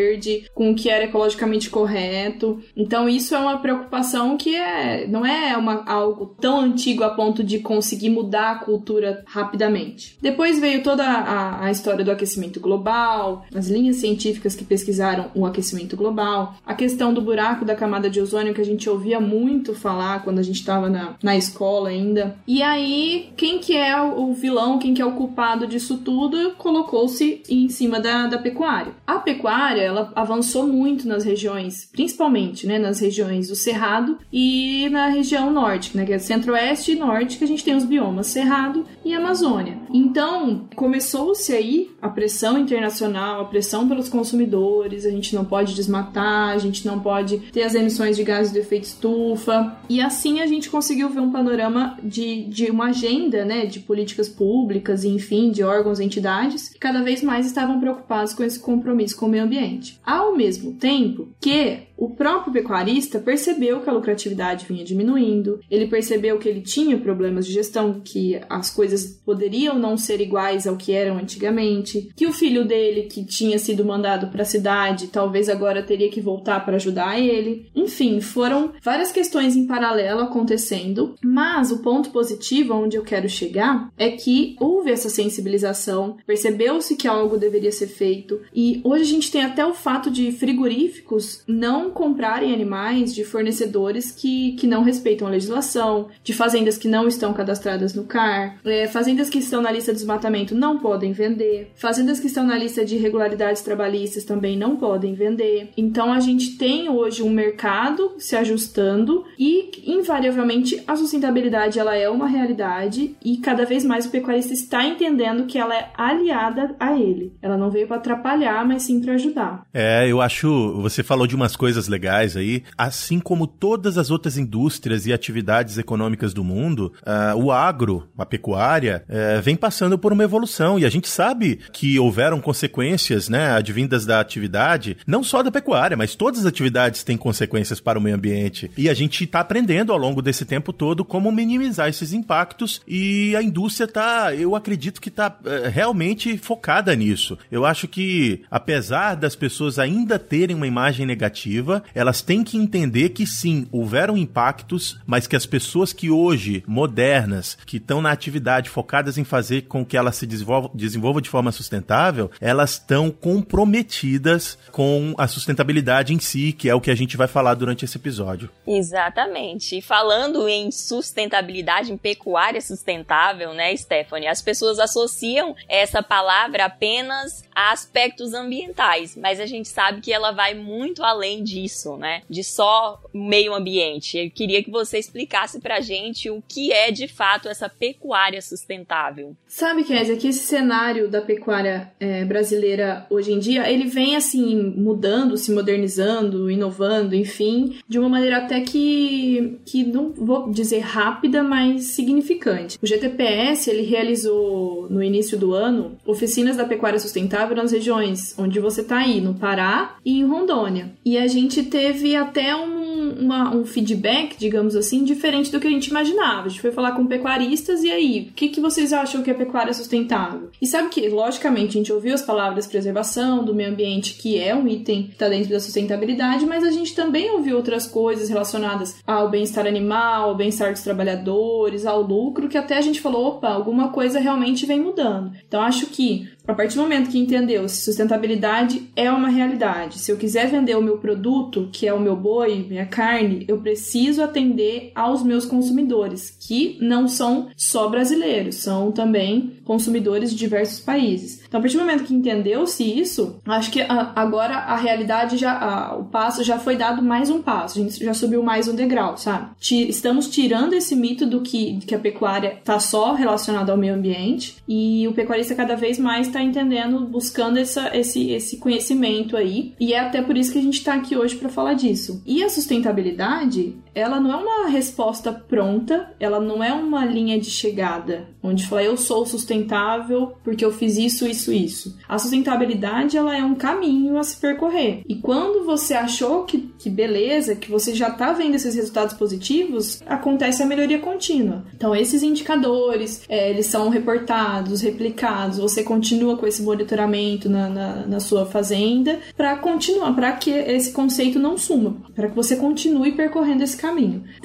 com 0.53 0.71
o 0.71 0.75
que 0.75 0.89
era 0.89 1.05
ecologicamente 1.05 1.69
correto. 1.69 2.61
Então, 2.75 3.07
isso 3.07 3.35
é 3.35 3.39
uma 3.39 3.57
preocupação 3.57 4.37
que 4.37 4.55
é, 4.55 5.07
não 5.07 5.25
é 5.25 5.55
uma, 5.57 5.83
algo 5.85 6.35
tão 6.39 6.61
antigo 6.61 7.03
a 7.03 7.09
ponto 7.09 7.43
de 7.43 7.59
conseguir 7.59 8.09
mudar 8.09 8.51
a 8.51 8.59
cultura 8.59 9.23
rapidamente. 9.27 10.17
Depois 10.21 10.59
veio 10.59 10.83
toda 10.83 11.03
a, 11.03 11.65
a 11.65 11.71
história 11.71 12.03
do 12.03 12.11
aquecimento 12.11 12.59
global, 12.59 13.45
as 13.53 13.67
linhas 13.67 13.97
científicas 13.97 14.55
que 14.55 14.63
pesquisaram 14.63 15.31
o 15.33 15.45
aquecimento 15.45 15.95
global, 15.95 16.55
a 16.65 16.73
questão 16.73 17.13
do 17.13 17.21
buraco 17.21 17.65
da 17.65 17.75
camada 17.75 18.09
de 18.09 18.21
ozônio 18.21 18.53
que 18.53 18.61
a 18.61 18.65
gente 18.65 18.89
ouvia 18.89 19.19
muito 19.19 19.73
falar 19.73 20.23
quando 20.23 20.39
a 20.39 20.43
gente 20.43 20.59
estava 20.59 20.89
na, 20.89 21.15
na 21.21 21.35
escola 21.35 21.89
ainda. 21.89 22.35
E 22.47 22.61
aí, 22.61 23.31
quem 23.35 23.59
que 23.59 23.75
é 23.75 23.99
o 24.01 24.33
vilão, 24.33 24.79
quem 24.79 24.93
que 24.93 25.01
é 25.01 25.05
o 25.05 25.13
culpado 25.13 25.67
disso 25.67 25.97
tudo, 25.97 26.51
colocou-se 26.57 27.43
em 27.49 27.69
cima 27.69 27.99
da, 27.99 28.27
da 28.27 28.37
pecuária. 28.37 28.93
A 29.05 29.19
pecuária, 29.19 29.88
ela 29.89 30.12
avançou 30.15 30.67
muito 30.67 31.08
nas 31.08 31.24
regiões, 31.24 31.89
principalmente, 31.91 32.65
né, 32.65 32.79
nas 32.79 33.00
regiões 33.00 33.48
do 33.48 33.55
Cerrado 33.55 34.17
e 34.31 34.88
na 34.89 35.08
região 35.08 35.51
norte, 35.51 35.96
né, 35.96 36.05
que 36.05 36.13
é 36.13 36.19
centro-oeste 36.19 36.93
e 36.93 36.96
norte, 36.96 37.38
que 37.38 37.43
a 37.43 37.48
gente 37.48 37.63
tem 37.63 37.75
os 37.75 37.86
biomas 37.86 38.27
Cerrado 38.27 38.86
e 39.03 39.13
Amazônia. 39.13 39.77
Então, 39.93 40.67
começou-se 40.75 41.51
aí 41.51 41.89
a 42.01 42.10
pressão 42.10 42.58
internacional, 42.58 43.41
a 43.41 43.46
pressão 43.46 43.88
pelos 43.88 44.10
consumidores, 44.10 45.05
a 45.05 45.10
gente 45.10 45.36
não 45.36 45.43
pode 45.43 45.74
desmatar, 45.74 46.50
a 46.50 46.58
gente 46.58 46.86
não 46.86 47.00
pode 47.00 47.39
ter 47.51 47.63
as 47.63 47.75
emissões 47.75 48.15
de 48.15 48.24
gases 48.24 48.51
de 48.51 48.60
efeito 48.60 48.86
estufa. 48.86 49.77
E 49.89 50.00
assim 50.01 50.39
a 50.41 50.48
gente 50.48 50.69
conseguiu 50.69 51.10
ver 51.10 51.19
um 51.19 51.31
panorama 51.31 51.98
de, 52.03 52.46
de 52.46 52.69
uma 52.69 52.88
agenda, 52.88 53.43
né, 53.43 53.65
de 53.65 53.79
políticas 53.79 54.29
públicas, 54.29 55.03
enfim, 55.03 55.51
de 55.51 55.63
órgãos 55.63 56.00
e 56.00 56.03
entidades 56.03 56.69
que 56.69 56.79
cada 56.79 57.01
vez 57.01 57.24
mais 57.24 57.46
estavam 57.46 57.79
preocupados 57.79 58.34
com 58.34 58.43
esse 58.43 58.60
compromisso 58.60 59.17
com 59.17 59.25
o 59.25 59.29
meio 59.29 59.43
ambiente. 59.43 59.78
Ao 60.05 60.36
mesmo 60.36 60.74
tempo 60.74 61.29
que 61.39 61.88
o 61.99 62.09
próprio 62.09 62.53
pecuarista 62.53 63.19
percebeu 63.19 63.81
que 63.81 63.89
a 63.89 63.93
lucratividade 63.93 64.65
vinha 64.65 64.85
diminuindo, 64.85 65.59
ele 65.69 65.85
percebeu 65.85 66.39
que 66.39 66.47
ele 66.47 66.61
tinha 66.61 66.97
problemas 66.97 67.45
de 67.45 67.51
gestão, 67.51 67.99
que 67.99 68.39
as 68.49 68.69
coisas 68.69 69.05
poderiam 69.25 69.77
não 69.77 69.97
ser 69.97 70.21
iguais 70.21 70.65
ao 70.65 70.77
que 70.77 70.93
eram 70.93 71.17
antigamente, 71.17 72.09
que 72.15 72.25
o 72.25 72.31
filho 72.31 72.63
dele, 72.65 73.03
que 73.03 73.25
tinha 73.25 73.59
sido 73.59 73.83
mandado 73.83 74.27
para 74.27 74.43
a 74.43 74.45
cidade, 74.45 75.07
talvez 75.07 75.49
agora 75.49 75.83
teria 75.83 76.09
que 76.09 76.21
voltar 76.21 76.63
para 76.63 76.77
ajudar 76.77 77.19
ele. 77.19 77.69
Enfim, 77.75 78.21
foram 78.21 78.71
várias 78.81 79.11
questões 79.11 79.57
em 79.57 79.67
paralelo 79.67 80.21
acontecendo, 80.21 81.15
mas 81.21 81.69
o 81.69 81.79
ponto 81.79 82.11
positivo 82.11 82.75
onde 82.75 82.95
eu 82.95 83.03
quero 83.03 83.27
chegar 83.27 83.91
é 83.97 84.09
que 84.09 84.55
houve 84.57 84.89
essa 84.89 85.09
sensibilização, 85.09 86.15
percebeu-se 86.25 86.95
que 86.95 87.09
algo 87.09 87.37
deveria 87.37 87.73
ser 87.73 87.87
feito 87.87 88.39
e 88.55 88.79
hoje 88.85 89.03
a 89.03 89.07
gente 89.07 89.31
tem 89.31 89.41
até 89.41 89.65
o 89.65 89.73
fato 89.73 90.09
de 90.09 90.31
frigoríficos 90.31 91.43
não 91.45 91.88
comprarem 91.89 92.53
animais 92.53 93.13
de 93.13 93.24
fornecedores 93.24 94.12
que, 94.12 94.53
que 94.53 94.67
não 94.67 94.84
respeitam 94.84 95.27
a 95.27 95.31
legislação, 95.31 96.08
de 96.24 96.34
fazendas 96.34 96.77
que 96.77 96.88
não 96.88 97.08
estão 97.08 97.34
cadastradas 97.34 97.93
no 97.93 98.03
CAR, 98.03 98.58
é, 98.65 98.88
fazendas 98.88 99.29
que 99.29 99.39
estão 99.39 99.62
na 99.62 99.72
lista 99.72 99.91
de 99.91 100.00
desmatamento 100.00 100.55
não 100.55 100.79
podem 100.79 101.12
vender, 101.12 101.72
fazendas 101.75 102.19
que 102.19 102.27
estão 102.27 102.46
na 102.46 102.58
lista 102.58 102.86
de 102.86 102.96
irregularidades 102.96 103.62
trabalhistas 103.62 104.24
também 104.24 104.58
não 104.58 104.75
podem 104.75 105.13
vender. 105.13 105.69
Então 105.77 106.12
a 106.12 106.19
gente 106.19 106.58
tem 106.58 106.89
hoje 106.89 107.24
um 107.24 107.29
mercado 107.29 108.13
se 108.17 108.36
ajustando 108.36 109.25
e 109.38 109.72
invariavelmente 109.86 110.81
a 110.88 110.96
sustentabilidade 110.96 111.79
ela 111.79 111.96
é 111.96 112.10
uma 112.10 112.27
realidade 112.27 113.15
e 113.24 113.38
cada 113.38 113.65
vez 113.65 113.86
mais 113.86 114.05
o 114.05 114.10
pecuarista 114.10 114.53
está 114.53 114.86
entendendo 114.86 115.46
que 115.46 115.58
ela 115.58 115.75
é 115.75 115.89
aliada 115.96 116.75
a 116.79 116.98
ele. 116.98 117.34
Ela 117.41 117.58
não 117.58 117.69
veio 117.69 117.88
para 117.88 117.98
atrapalhar, 117.98 118.65
mas 118.67 118.84
sim 118.84 119.00
para 119.01 119.13
ajudar. 119.13 119.63
É, 119.74 120.08
eu 120.10 120.22
acho, 120.22 120.81
você 120.81 121.03
falou 121.03 121.27
de 121.27 121.36
umas 121.36 121.55
coisas 121.55 121.78
legais 121.88 122.36
aí, 122.36 122.63
assim 122.77 123.19
como 123.19 123.48
todas 123.48 123.98
as 123.98 124.09
outras 124.09 124.38
indústrias 124.38 125.05
e 125.05 125.13
atividades 125.13 125.77
econômicas 125.77 126.33
do 126.33 126.43
mundo, 126.43 126.93
uh, 127.01 127.38
o 127.38 127.51
agro, 127.51 128.07
a 128.17 128.25
pecuária, 128.25 129.03
uh, 129.07 129.41
vem 129.41 129.55
passando 129.55 129.98
por 129.98 130.13
uma 130.13 130.24
evolução 130.24 130.77
e 130.79 130.86
a 130.86 130.89
gente 130.89 131.07
sabe 131.07 131.59
que 131.71 132.00
houveram 132.00 132.41
consequências, 132.41 133.29
né, 133.29 133.51
advindas 133.51 134.05
da 134.05 134.19
atividade, 134.19 134.98
não 135.05 135.24
só 135.24 135.43
da 135.43 135.51
pecuária, 135.51 135.98
mas 135.98 136.15
todas 136.15 136.41
as 136.41 136.45
atividades 136.45 137.03
têm 137.03 137.17
consequências 137.17 137.79
para 137.79 138.00
o 138.00 138.01
meio 138.01 138.15
ambiente. 138.15 138.71
E 138.77 138.89
a 138.89 138.93
gente 138.93 139.24
está 139.24 139.39
aprendendo 139.39 139.91
ao 139.91 139.98
longo 139.98 140.21
desse 140.21 140.45
tempo 140.45 140.74
todo 140.74 141.05
como 141.05 141.31
minimizar 141.31 141.89
esses 141.89 142.13
impactos 142.13 142.81
e 142.88 143.36
a 143.36 143.41
indústria 143.41 143.86
está, 143.86 144.33
eu 144.36 144.55
acredito 144.55 145.01
que 145.01 145.09
está 145.09 145.27
uh, 145.27 145.48
eh, 145.48 145.69
realmente 145.69 146.38
focada 146.38 146.95
nisso. 146.95 147.38
Eu 147.51 147.65
acho 147.65 147.88
que, 147.88 148.43
apesar 148.50 149.15
das 149.15 149.36
pessoas 149.36 149.79
ainda 149.79 150.17
terem 150.17 150.55
uma 150.55 150.67
imagem 150.67 151.05
negativa, 151.05 151.68
elas 151.93 152.21
têm 152.21 152.43
que 152.43 152.57
entender 152.57 153.09
que 153.09 153.25
sim, 153.25 153.67
houveram 153.71 154.17
impactos, 154.17 154.99
mas 155.05 155.27
que 155.27 155.35
as 155.35 155.45
pessoas 155.45 155.93
que 155.93 156.09
hoje, 156.09 156.63
modernas, 156.67 157.57
que 157.65 157.77
estão 157.77 158.01
na 158.01 158.11
atividade 158.11 158.69
focadas 158.69 159.17
em 159.17 159.23
fazer 159.23 159.63
com 159.63 159.85
que 159.85 159.97
ela 159.97 160.11
se 160.11 160.25
desenvolva, 160.25 160.69
desenvolva 160.73 161.21
de 161.21 161.29
forma 161.29 161.51
sustentável, 161.51 162.31
elas 162.39 162.73
estão 162.73 163.11
comprometidas 163.11 164.57
com 164.71 165.13
a 165.17 165.27
sustentabilidade 165.27 166.13
em 166.13 166.19
si, 166.19 166.53
que 166.53 166.69
é 166.69 166.75
o 166.75 166.81
que 166.81 166.91
a 166.91 166.95
gente 166.95 167.17
vai 167.17 167.27
falar 167.27 167.53
durante 167.53 167.85
esse 167.85 167.97
episódio. 167.97 168.49
Exatamente. 168.65 169.81
Falando 169.81 170.47
em 170.47 170.71
sustentabilidade, 170.71 171.91
em 171.91 171.97
pecuária 171.97 172.61
sustentável, 172.61 173.53
né, 173.53 173.75
Stephanie? 173.75 174.27
As 174.27 174.41
pessoas 174.41 174.79
associam 174.79 175.55
essa 175.67 176.01
palavra 176.01 176.65
apenas 176.65 177.43
a 177.55 177.71
aspectos 177.71 178.33
ambientais, 178.33 179.15
mas 179.15 179.39
a 179.39 179.45
gente 179.45 179.67
sabe 179.67 180.01
que 180.01 180.13
ela 180.13 180.31
vai 180.31 180.53
muito 180.53 181.03
além 181.03 181.43
disso, 181.43 181.58
né? 181.97 182.21
De 182.29 182.43
só 182.43 183.01
meio 183.13 183.53
ambiente. 183.53 184.17
Eu 184.17 184.31
queria 184.31 184.63
que 184.63 184.71
você 184.71 184.97
explicasse 184.97 185.59
pra 185.59 185.81
gente 185.81 186.29
o 186.29 186.43
que 186.47 186.71
é 186.71 186.91
de 186.91 187.07
fato 187.07 187.47
essa 187.47 187.69
pecuária 187.69 188.41
sustentável. 188.41 189.35
Sabe, 189.47 189.83
Kézia, 189.83 190.17
que 190.17 190.27
esse 190.27 190.45
cenário 190.45 191.09
da 191.09 191.21
pecuária 191.21 191.91
é, 191.99 192.23
brasileira 192.25 193.05
hoje 193.09 193.33
em 193.33 193.39
dia, 193.39 193.69
ele 193.69 193.85
vem 193.85 194.15
assim 194.15 194.55
mudando, 194.75 195.37
se 195.37 195.51
modernizando, 195.51 196.49
inovando, 196.49 197.15
enfim, 197.15 197.77
de 197.87 197.99
uma 197.99 198.09
maneira 198.09 198.37
até 198.37 198.61
que, 198.61 199.59
que 199.65 199.83
não 199.83 200.13
vou 200.13 200.49
dizer 200.51 200.79
rápida, 200.79 201.43
mas 201.43 201.85
significante. 201.85 202.77
O 202.81 202.85
GTPS 202.85 203.69
ele 203.69 203.83
realizou 203.83 204.87
no 204.89 205.01
início 205.01 205.37
do 205.37 205.53
ano 205.53 205.97
oficinas 206.05 206.57
da 206.57 206.65
pecuária 206.65 206.99
sustentável 206.99 207.55
nas 207.55 207.71
regiões 207.71 208.37
onde 208.37 208.59
você 208.59 208.81
está 208.81 208.97
aí, 208.97 209.21
no 209.21 209.33
Pará 209.33 209.97
e 210.03 210.19
em 210.19 210.25
Rondônia. 210.25 210.91
E 211.03 211.17
a 211.17 211.27
gente 211.27 211.38
teve 211.48 212.15
até 212.15 212.55
um, 212.55 213.12
uma, 213.19 213.55
um 213.55 213.65
feedback, 213.65 214.36
digamos 214.38 214.75
assim, 214.75 215.03
diferente 215.03 215.51
do 215.51 215.60
que 215.60 215.67
a 215.67 215.72
gente 215.72 215.88
imaginava. 215.88 216.46
A 216.46 216.50
gente 216.50 216.62
foi 216.62 216.72
falar 216.72 216.91
com 216.93 217.05
pecuaristas 217.05 217.84
e 217.84 217.91
aí, 217.91 218.27
o 218.29 218.34
que, 218.34 218.50
que 218.50 218.60
vocês 218.60 218.91
acham 218.93 219.22
que 219.22 219.31
é 219.31 219.34
pecuária 219.34 219.74
sustentável? 219.74 220.50
E 220.62 220.67
sabe 220.67 220.89
que, 220.89 221.08
logicamente, 221.08 221.77
a 221.77 221.79
gente 221.79 221.93
ouviu 221.93 222.13
as 222.13 222.22
palavras 222.22 222.67
preservação 222.67 223.43
do 223.43 223.55
meio 223.55 223.69
ambiente, 223.69 224.15
que 224.15 224.38
é 224.39 224.55
um 224.55 224.67
item 224.67 225.03
que 225.03 225.12
está 225.13 225.29
dentro 225.29 225.50
da 225.50 225.60
sustentabilidade, 225.60 226.46
mas 226.46 226.63
a 226.63 226.72
gente 226.72 226.93
também 226.93 227.31
ouviu 227.31 227.55
outras 227.55 227.88
coisas 227.88 228.29
relacionadas 228.29 229.01
ao 229.05 229.29
bem-estar 229.29 229.65
animal, 229.65 230.29
ao 230.29 230.36
bem-estar 230.36 230.72
dos 230.72 230.81
trabalhadores, 230.81 231.86
ao 231.86 232.01
lucro, 232.01 232.48
que 232.48 232.58
até 232.58 232.77
a 232.77 232.81
gente 232.81 233.01
falou, 233.01 233.27
opa, 233.27 233.50
alguma 233.50 233.89
coisa 233.89 234.19
realmente 234.19 234.65
vem 234.65 234.79
mudando. 234.79 235.31
Então 235.48 235.62
acho 235.62 235.88
que 235.88 236.27
a 236.49 236.55
partir 236.55 236.77
do 236.77 236.81
momento 236.81 237.11
que 237.11 237.19
entendeu 237.19 237.69
se 237.69 237.83
sustentabilidade 237.83 238.89
é 238.95 239.11
uma 239.11 239.29
realidade, 239.29 239.99
se 239.99 240.11
eu 240.11 240.17
quiser 240.17 240.49
vender 240.49 240.75
o 240.75 240.81
meu 240.81 240.97
produto, 240.97 241.69
que 241.71 241.87
é 241.87 241.93
o 241.93 241.99
meu 241.99 242.15
boi, 242.15 242.65
minha 242.67 242.87
carne, 242.87 243.45
eu 243.47 243.59
preciso 243.59 244.23
atender 244.23 244.91
aos 244.95 245.21
meus 245.21 245.45
consumidores, 245.45 246.35
que 246.39 246.75
não 246.81 247.07
são 247.07 247.49
só 247.55 247.87
brasileiros, 247.87 248.55
são 248.55 248.91
também 248.91 249.59
consumidores 249.63 250.31
de 250.31 250.37
diversos 250.37 250.79
países. 250.79 251.43
Então, 251.49 251.59
a 251.59 251.61
partir 251.61 251.77
do 251.77 251.83
momento 251.83 252.03
que 252.03 252.13
entendeu-se 252.13 252.83
isso, 252.83 253.37
acho 253.45 253.71
que 253.71 253.81
agora 254.15 254.55
a 254.55 254.75
realidade 254.75 255.35
já, 255.35 255.51
a, 255.51 255.95
o 255.97 256.05
passo 256.05 256.43
já 256.43 256.59
foi 256.59 256.75
dado 256.75 257.01
mais 257.01 257.31
um 257.31 257.41
passo, 257.41 257.79
a 257.79 257.81
gente 257.81 258.05
já 258.05 258.13
subiu 258.13 258.43
mais 258.43 258.67
um 258.67 258.75
degrau, 258.75 259.17
sabe? 259.17 259.49
Estamos 259.59 260.29
tirando 260.29 260.73
esse 260.73 260.95
mito 260.95 261.25
do 261.25 261.41
que, 261.41 261.79
que 261.87 261.95
a 261.95 261.99
pecuária 261.99 262.53
está 262.59 262.79
só 262.79 263.13
relacionada 263.13 263.71
ao 263.71 263.77
meio 263.77 263.95
ambiente 263.95 264.57
e 264.67 265.07
o 265.07 265.13
pecuarista 265.13 265.55
cada 265.55 265.75
vez 265.75 265.97
mais 265.97 266.27
está 266.27 266.41
entendendo, 266.41 266.99
buscando 266.99 267.57
essa, 267.57 267.97
esse, 267.97 268.29
esse 268.29 268.57
conhecimento 268.57 269.35
aí. 269.35 269.73
E 269.79 269.93
é 269.93 269.99
até 269.99 270.21
por 270.21 270.37
isso 270.37 270.51
que 270.51 270.59
a 270.59 270.61
gente 270.61 270.77
está 270.77 270.93
aqui 270.93 271.17
hoje 271.17 271.35
para 271.35 271.49
falar 271.49 271.73
disso. 271.73 272.21
E 272.27 272.43
a 272.43 272.49
sustentabilidade, 272.49 273.75
ela 273.99 274.19
não 274.19 274.31
é 274.31 274.35
uma 274.35 274.69
resposta 274.69 275.31
pronta, 275.31 276.11
ela 276.19 276.39
não 276.39 276.63
é 276.63 276.73
uma 276.73 277.05
linha 277.05 277.39
de 277.39 277.49
chegada, 277.49 278.27
onde 278.41 278.65
fala 278.65 278.83
eu 278.83 278.97
sou 278.97 279.25
sustentável 279.25 280.33
porque 280.43 280.63
eu 280.63 280.71
fiz 280.71 280.97
isso, 280.97 281.27
isso, 281.27 281.51
isso. 281.51 281.97
A 282.07 282.17
sustentabilidade, 282.17 283.17
ela 283.17 283.37
é 283.37 283.43
um 283.43 283.55
caminho 283.55 284.17
a 284.17 284.23
se 284.23 284.37
percorrer. 284.37 285.03
E 285.07 285.15
quando 285.15 285.65
você 285.65 285.93
achou 285.93 286.43
que, 286.43 286.69
que 286.79 286.89
beleza, 286.89 287.55
que 287.55 287.69
você 287.69 287.93
já 287.93 288.09
está 288.09 288.31
vendo 288.31 288.55
esses 288.55 288.75
resultados 288.75 289.13
positivos, 289.13 290.01
acontece 290.05 290.63
a 290.63 290.65
melhoria 290.65 290.99
contínua. 290.99 291.63
Então, 291.75 291.95
esses 291.95 292.23
indicadores, 292.23 293.23
é, 293.27 293.49
eles 293.49 293.65
são 293.65 293.89
reportados, 293.89 294.81
replicados, 294.81 295.57
você 295.57 295.83
continua 295.83 296.37
com 296.37 296.47
esse 296.47 296.61
monitoramento 296.61 297.49
na, 297.49 297.69
na, 297.69 297.95
na 298.07 298.19
sua 298.19 298.45
fazenda 298.45 299.19
para 299.35 299.55
continuar, 299.57 300.13
para 300.13 300.31
que 300.33 300.51
esse 300.51 300.91
conceito 300.91 301.39
não 301.39 301.57
suma, 301.57 301.97
para 302.15 302.29
que 302.29 302.35
você 302.35 302.55
continue 302.55 303.11
percorrendo 303.11 303.63
esse 303.63 303.77
caminho. 303.77 303.88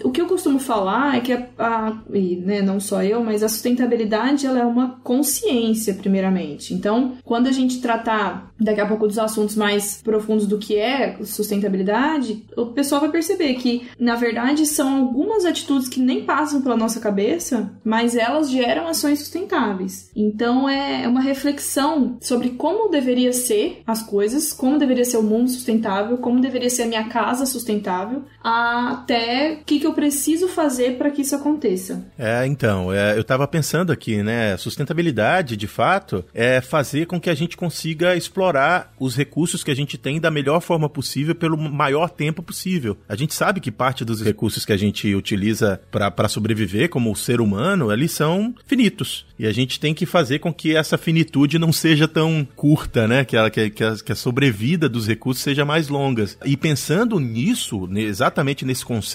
O 0.02 0.10
que 0.10 0.20
eu 0.20 0.26
costumo 0.26 0.58
falar 0.58 1.16
é 1.16 1.20
que 1.20 1.32
a, 1.32 1.46
a 1.58 2.02
e, 2.12 2.36
né, 2.36 2.62
não 2.62 2.80
só 2.80 3.02
eu, 3.02 3.22
mas 3.22 3.42
a 3.42 3.48
sustentabilidade 3.48 4.46
ela 4.46 4.60
é 4.60 4.64
uma 4.64 5.00
consciência 5.02 5.94
primeiramente. 5.94 6.74
Então, 6.74 7.12
quando 7.24 7.46
a 7.46 7.52
gente 7.52 7.80
tratar 7.80 8.52
daqui 8.58 8.80
a 8.80 8.86
pouco 8.86 9.06
dos 9.06 9.18
assuntos 9.18 9.56
mais 9.56 10.00
profundos 10.02 10.46
do 10.46 10.58
que 10.58 10.76
é 10.76 11.16
sustentabilidade, 11.24 12.44
o 12.56 12.66
pessoal 12.66 13.00
vai 13.00 13.10
perceber 13.10 13.54
que 13.54 13.88
na 13.98 14.14
verdade 14.14 14.66
são 14.66 14.98
algumas 14.98 15.44
atitudes 15.44 15.88
que 15.88 16.00
nem 16.00 16.24
passam 16.24 16.62
pela 16.62 16.76
nossa 16.76 17.00
cabeça, 17.00 17.72
mas 17.84 18.16
elas 18.16 18.50
geram 18.50 18.86
ações 18.86 19.18
sustentáveis. 19.18 20.10
Então 20.14 20.68
é 20.68 21.06
uma 21.06 21.20
reflexão 21.20 21.44
reflexão 21.44 22.16
sobre 22.20 22.50
como 22.50 22.88
deveria 22.88 23.32
ser 23.32 23.82
as 23.86 24.02
coisas, 24.02 24.52
como 24.52 24.78
deveria 24.78 25.04
ser 25.04 25.18
o 25.18 25.22
mundo 25.22 25.50
sustentável, 25.50 26.18
como 26.18 26.40
deveria 26.40 26.70
ser 26.70 26.84
a 26.84 26.86
minha 26.86 27.04
casa 27.08 27.46
sustentável, 27.46 28.22
até 28.42 29.23
é 29.24 29.52
o 29.54 29.64
que, 29.64 29.80
que 29.80 29.86
eu 29.86 29.92
preciso 29.92 30.48
fazer 30.48 30.96
para 30.96 31.10
que 31.10 31.22
isso 31.22 31.34
aconteça. 31.34 32.04
É, 32.18 32.46
então, 32.46 32.92
é, 32.92 33.16
eu 33.16 33.22
estava 33.22 33.46
pensando 33.46 33.92
aqui, 33.92 34.22
né? 34.22 34.56
Sustentabilidade, 34.56 35.56
de 35.56 35.66
fato, 35.66 36.24
é 36.34 36.60
fazer 36.60 37.06
com 37.06 37.20
que 37.20 37.30
a 37.30 37.34
gente 37.34 37.56
consiga 37.56 38.16
explorar 38.16 38.92
os 38.98 39.16
recursos 39.16 39.64
que 39.64 39.70
a 39.70 39.76
gente 39.76 39.96
tem 39.96 40.20
da 40.20 40.30
melhor 40.30 40.60
forma 40.60 40.88
possível 40.88 41.34
pelo 41.34 41.56
maior 41.56 42.10
tempo 42.10 42.42
possível. 42.42 42.96
A 43.08 43.16
gente 43.16 43.34
sabe 43.34 43.60
que 43.60 43.70
parte 43.70 44.04
dos 44.04 44.22
recursos 44.22 44.64
que 44.64 44.72
a 44.72 44.76
gente 44.76 45.14
utiliza 45.14 45.80
para 45.90 46.28
sobreviver 46.28 46.88
como 46.88 47.14
ser 47.16 47.40
humano, 47.40 47.92
eles 47.92 48.12
são 48.12 48.54
finitos. 48.66 49.26
E 49.38 49.46
a 49.46 49.52
gente 49.52 49.80
tem 49.80 49.94
que 49.94 50.06
fazer 50.06 50.38
com 50.38 50.52
que 50.52 50.76
essa 50.76 50.96
finitude 50.96 51.58
não 51.58 51.72
seja 51.72 52.06
tão 52.06 52.46
curta, 52.54 53.08
né? 53.08 53.24
Que 53.24 53.36
a, 53.36 53.50
que, 53.50 53.70
que 53.70 53.84
a, 53.84 53.96
que 53.96 54.12
a 54.12 54.16
sobrevida 54.16 54.88
dos 54.88 55.06
recursos 55.06 55.42
seja 55.42 55.64
mais 55.64 55.88
longa. 55.88 56.24
E 56.44 56.56
pensando 56.56 57.18
nisso, 57.18 57.88
exatamente 57.96 58.64
nesse 58.64 58.84
conceito, 58.84 59.13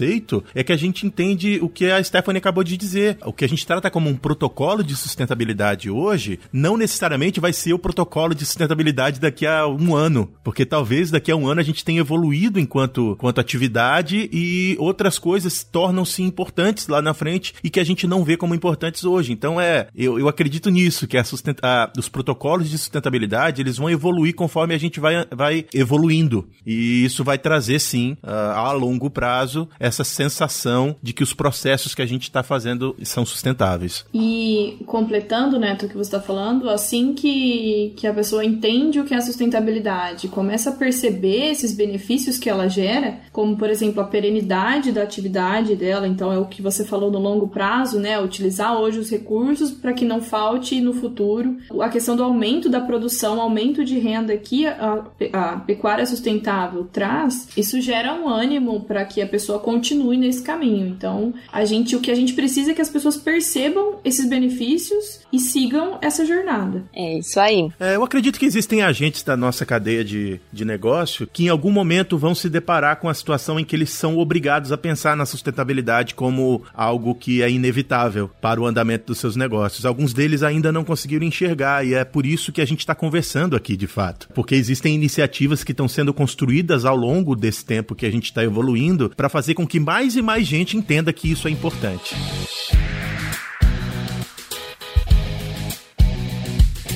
é 0.53 0.63
que 0.63 0.73
a 0.73 0.77
gente 0.77 1.05
entende 1.05 1.59
o 1.61 1.69
que 1.69 1.89
a 1.89 2.03
Stephanie 2.03 2.37
acabou 2.37 2.63
de 2.63 2.77
dizer. 2.77 3.17
O 3.25 3.33
que 3.33 3.45
a 3.45 3.49
gente 3.49 3.65
trata 3.65 3.89
como 3.89 4.09
um 4.09 4.15
protocolo 4.15 4.83
de 4.83 4.95
sustentabilidade 4.95 5.89
hoje, 5.89 6.39
não 6.51 6.77
necessariamente 6.77 7.39
vai 7.39 7.53
ser 7.53 7.73
o 7.73 7.79
protocolo 7.79 8.35
de 8.35 8.45
sustentabilidade 8.45 9.19
daqui 9.19 9.45
a 9.45 9.67
um 9.67 9.95
ano. 9.95 10.29
Porque 10.43 10.65
talvez 10.65 11.11
daqui 11.11 11.31
a 11.31 11.35
um 11.35 11.47
ano 11.47 11.61
a 11.61 11.63
gente 11.63 11.85
tenha 11.85 12.01
evoluído 12.01 12.59
enquanto, 12.59 13.13
enquanto 13.13 13.39
atividade 13.39 14.29
e 14.31 14.75
outras 14.79 15.17
coisas 15.17 15.63
tornam-se 15.63 16.21
importantes 16.21 16.87
lá 16.87 17.01
na 17.01 17.13
frente 17.13 17.53
e 17.63 17.69
que 17.69 17.79
a 17.79 17.83
gente 17.83 18.07
não 18.07 18.23
vê 18.23 18.35
como 18.37 18.55
importantes 18.55 19.03
hoje. 19.03 19.31
Então 19.31 19.59
é, 19.59 19.87
eu, 19.95 20.19
eu 20.19 20.27
acredito 20.27 20.69
nisso, 20.69 21.07
que 21.07 21.17
a 21.17 21.23
a, 21.61 21.91
os 21.97 22.09
protocolos 22.09 22.69
de 22.69 22.77
sustentabilidade 22.77 23.61
eles 23.61 23.77
vão 23.77 23.89
evoluir 23.89 24.33
conforme 24.35 24.73
a 24.73 24.77
gente 24.77 24.99
vai, 24.99 25.25
vai 25.31 25.65
evoluindo. 25.73 26.47
E 26.65 27.03
isso 27.05 27.23
vai 27.23 27.37
trazer, 27.37 27.79
sim, 27.79 28.17
a, 28.23 28.59
a 28.59 28.71
longo 28.71 29.09
prazo, 29.09 29.69
essa 29.89 30.03
sensação 30.03 30.95
de 31.01 31.13
que 31.13 31.23
os 31.23 31.33
processos 31.33 31.93
que 31.93 32.01
a 32.01 32.05
gente 32.05 32.23
está 32.23 32.41
fazendo 32.41 32.95
são 33.03 33.25
sustentáveis. 33.25 34.05
E 34.13 34.77
completando, 34.85 35.59
Neto, 35.59 35.85
o 35.85 35.89
que 35.89 35.97
você 35.97 36.15
está 36.15 36.21
falando, 36.21 36.69
assim 36.69 37.13
que, 37.13 37.93
que 37.97 38.07
a 38.07 38.13
pessoa 38.13 38.45
entende 38.45 38.99
o 38.99 39.03
que 39.03 39.13
é 39.13 39.21
sustentabilidade, 39.21 40.27
começa 40.27 40.69
a 40.69 40.73
perceber 40.73 41.51
esses 41.51 41.73
benefícios 41.73 42.37
que 42.37 42.49
ela 42.49 42.67
gera, 42.67 43.19
como 43.31 43.57
por 43.57 43.69
exemplo 43.69 44.01
a 44.01 44.05
perenidade 44.05 44.91
da 44.91 45.03
atividade 45.03 45.75
dela, 45.75 46.07
então 46.07 46.31
é 46.31 46.37
o 46.37 46.45
que 46.45 46.61
você 46.61 46.85
falou 46.85 47.11
no 47.11 47.19
longo 47.19 47.47
prazo, 47.47 47.99
né? 47.99 48.19
Utilizar 48.19 48.79
hoje 48.79 48.99
os 48.99 49.09
recursos 49.09 49.71
para 49.71 49.93
que 49.93 50.05
não 50.05 50.21
falte 50.21 50.79
no 50.79 50.93
futuro. 50.93 51.57
A 51.81 51.89
questão 51.89 52.15
do 52.15 52.23
aumento 52.23 52.69
da 52.69 52.79
produção, 52.79 53.41
aumento 53.41 53.83
de 53.83 53.97
renda 53.99 54.35
que 54.37 54.65
a, 54.67 55.05
a 55.33 55.57
pecuária 55.57 56.05
sustentável 56.05 56.87
traz, 56.91 57.49
isso 57.57 57.81
gera 57.81 58.13
um 58.13 58.27
ânimo 58.27 58.81
para 58.81 59.03
que 59.05 59.21
a 59.21 59.27
pessoa 59.27 59.59
continue 59.59 59.78
nesse 60.17 60.41
caminho. 60.41 60.87
Então, 60.87 61.33
a 61.51 61.65
gente, 61.65 61.95
o 61.95 61.99
que 61.99 62.11
a 62.11 62.15
gente 62.15 62.33
precisa 62.33 62.71
é 62.71 62.73
que 62.73 62.81
as 62.81 62.89
pessoas 62.89 63.17
percebam 63.17 63.99
esses 64.03 64.27
benefícios 64.27 65.21
e 65.31 65.39
sigam 65.39 65.97
essa 66.01 66.25
jornada. 66.25 66.83
É 66.93 67.19
isso 67.19 67.39
aí. 67.39 67.69
É, 67.79 67.95
eu 67.95 68.03
acredito 68.03 68.39
que 68.39 68.45
existem 68.45 68.81
agentes 68.81 69.23
da 69.23 69.37
nossa 69.37 69.65
cadeia 69.65 70.03
de, 70.03 70.39
de 70.51 70.65
negócio 70.65 71.27
que 71.31 71.45
em 71.45 71.49
algum 71.49 71.71
momento 71.71 72.17
vão 72.17 72.35
se 72.35 72.49
deparar 72.49 72.97
com 72.97 73.09
a 73.09 73.13
situação 73.13 73.59
em 73.59 73.65
que 73.65 73.75
eles 73.75 73.89
são 73.89 74.17
obrigados 74.17 74.71
a 74.71 74.77
pensar 74.77 75.15
na 75.15 75.25
sustentabilidade 75.25 76.15
como 76.15 76.63
algo 76.73 77.15
que 77.15 77.41
é 77.41 77.49
inevitável 77.49 78.29
para 78.41 78.59
o 78.59 78.65
andamento 78.65 79.07
dos 79.07 79.19
seus 79.19 79.35
negócios. 79.35 79.85
Alguns 79.85 80.13
deles 80.13 80.43
ainda 80.43 80.71
não 80.71 80.83
conseguiram 80.83 81.25
enxergar 81.25 81.85
e 81.85 81.93
é 81.93 82.03
por 82.03 82.25
isso 82.25 82.51
que 82.51 82.61
a 82.61 82.65
gente 82.65 82.79
está 82.79 82.95
conversando 82.95 83.55
aqui 83.55 83.75
de 83.75 83.87
fato. 83.87 84.29
Porque 84.33 84.55
existem 84.55 84.95
iniciativas 84.95 85.63
que 85.63 85.71
estão 85.71 85.87
sendo 85.87 86.13
construídas 86.13 86.85
ao 86.85 86.95
longo 86.95 87.35
desse 87.35 87.65
tempo 87.65 87.95
que 87.95 88.05
a 88.05 88.11
gente 88.11 88.25
está 88.25 88.43
evoluindo 88.43 89.11
para 89.15 89.29
fazer 89.29 89.53
com 89.53 89.67
que 89.69 89.79
mais 89.79 90.17
e 90.17 90.21
mais 90.21 90.45
gente 90.45 90.75
entenda 90.75 91.13
que 91.13 91.31
isso 91.31 91.47
é 91.47 91.51
importante. 91.51 92.15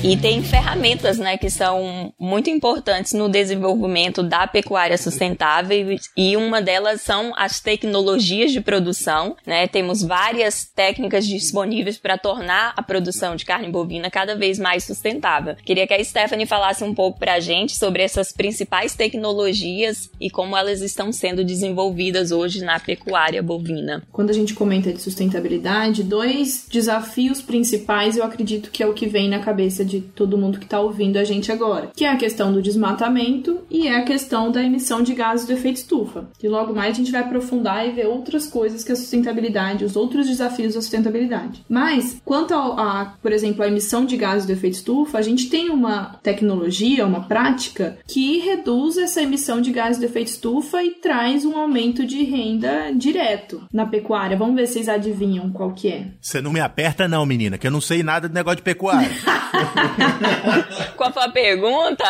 E 0.06 0.18
tem 0.18 0.42
ferramentas, 0.42 1.16
né, 1.16 1.38
que 1.38 1.48
são 1.48 2.12
muito 2.20 2.50
importantes 2.50 3.14
no 3.14 3.26
desenvolvimento 3.26 4.22
da 4.22 4.46
pecuária 4.46 4.98
sustentável 4.98 5.96
e 6.14 6.36
uma 6.36 6.60
delas 6.60 7.00
são 7.00 7.32
as 7.34 7.58
tecnologias 7.58 8.52
de 8.52 8.60
produção, 8.60 9.34
né? 9.46 9.66
Temos 9.66 10.02
várias 10.02 10.66
técnicas 10.66 11.26
disponíveis 11.26 11.96
para 11.96 12.18
tornar 12.18 12.74
a 12.76 12.82
produção 12.82 13.34
de 13.34 13.46
carne 13.46 13.70
bovina 13.70 14.10
cada 14.10 14.36
vez 14.36 14.58
mais 14.58 14.84
sustentável. 14.84 15.56
Queria 15.64 15.86
que 15.86 15.94
a 15.94 16.04
Stephanie 16.04 16.44
falasse 16.44 16.84
um 16.84 16.94
pouco 16.94 17.18
para 17.18 17.36
a 17.36 17.40
gente 17.40 17.74
sobre 17.74 18.02
essas 18.02 18.30
principais 18.30 18.94
tecnologias 18.94 20.10
e 20.20 20.28
como 20.28 20.54
elas 20.54 20.82
estão 20.82 21.12
sendo 21.12 21.42
desenvolvidas 21.42 22.30
hoje 22.30 22.62
na 22.62 22.78
pecuária 22.78 23.42
bovina. 23.42 24.02
Quando 24.12 24.28
a 24.28 24.34
gente 24.34 24.52
comenta 24.52 24.92
de 24.92 25.00
sustentabilidade, 25.00 26.02
dois 26.02 26.66
desafios 26.70 27.40
principais 27.40 28.18
eu 28.18 28.24
acredito 28.24 28.70
que 28.70 28.82
é 28.82 28.86
o 28.86 28.92
que 28.92 29.06
vem 29.06 29.30
na 29.30 29.38
cabeça 29.38 29.82
de 29.82 29.93
de 29.94 30.08
todo 30.08 30.38
mundo 30.38 30.58
que 30.58 30.64
está 30.64 30.80
ouvindo 30.80 31.16
a 31.16 31.24
gente 31.24 31.50
agora, 31.50 31.90
que 31.94 32.04
é 32.04 32.10
a 32.10 32.16
questão 32.16 32.52
do 32.52 32.62
desmatamento 32.62 33.60
e 33.70 33.88
é 33.88 33.96
a 33.96 34.02
questão 34.02 34.50
da 34.50 34.62
emissão 34.62 35.02
de 35.02 35.14
gases 35.14 35.46
do 35.46 35.52
efeito 35.52 35.76
estufa. 35.76 36.28
E 36.42 36.48
logo 36.48 36.74
mais 36.74 36.94
a 36.94 36.98
gente 36.98 37.12
vai 37.12 37.22
aprofundar 37.22 37.86
e 37.86 37.92
ver 37.92 38.06
outras 38.06 38.46
coisas 38.46 38.84
que 38.84 38.92
a 38.92 38.96
sustentabilidade, 38.96 39.84
os 39.84 39.96
outros 39.96 40.26
desafios 40.26 40.74
da 40.74 40.80
sustentabilidade. 40.80 41.64
Mas 41.68 42.20
quanto 42.24 42.54
a, 42.54 43.00
a 43.00 43.04
por 43.22 43.32
exemplo, 43.32 43.62
a 43.62 43.68
emissão 43.68 44.04
de 44.04 44.16
gases 44.16 44.46
do 44.46 44.52
efeito 44.52 44.74
estufa, 44.74 45.18
a 45.18 45.22
gente 45.22 45.48
tem 45.48 45.70
uma 45.70 46.18
tecnologia, 46.22 47.06
uma 47.06 47.24
prática 47.24 47.98
que 48.06 48.38
reduz 48.38 48.98
essa 48.98 49.22
emissão 49.22 49.60
de 49.60 49.70
gases 49.72 49.98
do 49.98 50.04
efeito 50.04 50.28
estufa 50.28 50.82
e 50.82 50.90
traz 50.90 51.44
um 51.44 51.56
aumento 51.56 52.06
de 52.06 52.22
renda 52.24 52.92
direto 52.94 53.62
na 53.72 53.86
pecuária. 53.86 54.36
Vamos 54.36 54.56
ver 54.56 54.66
se 54.66 54.74
vocês 54.74 54.88
adivinham 54.88 55.50
qual 55.50 55.72
que 55.72 55.88
é. 55.88 56.08
Você 56.20 56.40
não 56.40 56.52
me 56.52 56.60
aperta 56.60 57.06
não, 57.06 57.24
menina, 57.24 57.56
que 57.56 57.66
eu 57.66 57.70
não 57.70 57.80
sei 57.80 58.02
nada 58.02 58.28
de 58.28 58.34
negócio 58.34 58.56
de 58.56 58.62
pecuária. 58.62 59.10
Qual 60.96 61.12
foi 61.12 61.22
a 61.22 61.30
pergunta? 61.30 62.04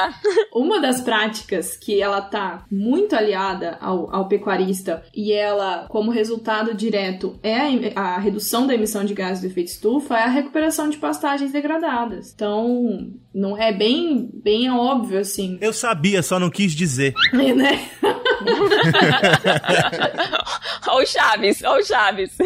Uma 0.53 0.81
das 0.81 1.01
práticas 1.01 1.77
que 1.77 2.01
ela 2.01 2.21
tá 2.21 2.65
muito 2.71 3.15
aliada 3.15 3.79
ao, 3.81 4.15
ao 4.15 4.29
pecuarista 4.29 5.03
e 5.15 5.33
ela, 5.33 5.87
como 5.89 6.11
resultado 6.11 6.75
direto, 6.75 7.39
é 7.43 7.59
a, 7.95 8.01
a 8.01 8.19
redução 8.19 8.67
da 8.67 8.75
emissão 8.75 9.05
de 9.05 9.15
gases 9.15 9.43
do 9.43 9.47
efeito 9.47 9.69
estufa, 9.69 10.17
é 10.17 10.25
a 10.25 10.29
recuperação 10.29 10.89
de 10.89 10.97
pastagens 10.97 11.53
degradadas. 11.53 12.33
Então, 12.35 13.13
não 13.35 13.57
é 13.57 13.73
bem, 13.73 14.31
bem 14.33 14.71
óbvio 14.71 15.19
assim. 15.19 15.59
Eu 15.61 15.73
sabia, 15.73 16.23
só 16.23 16.39
não 16.39 16.51
quis 16.51 16.73
dizer. 16.73 17.15
né? 17.33 17.89
Olha 20.87 21.03
o 21.03 21.07
Chaves, 21.07 21.63
olha 21.63 21.83
o 21.83 21.85
Chaves. 21.85 22.37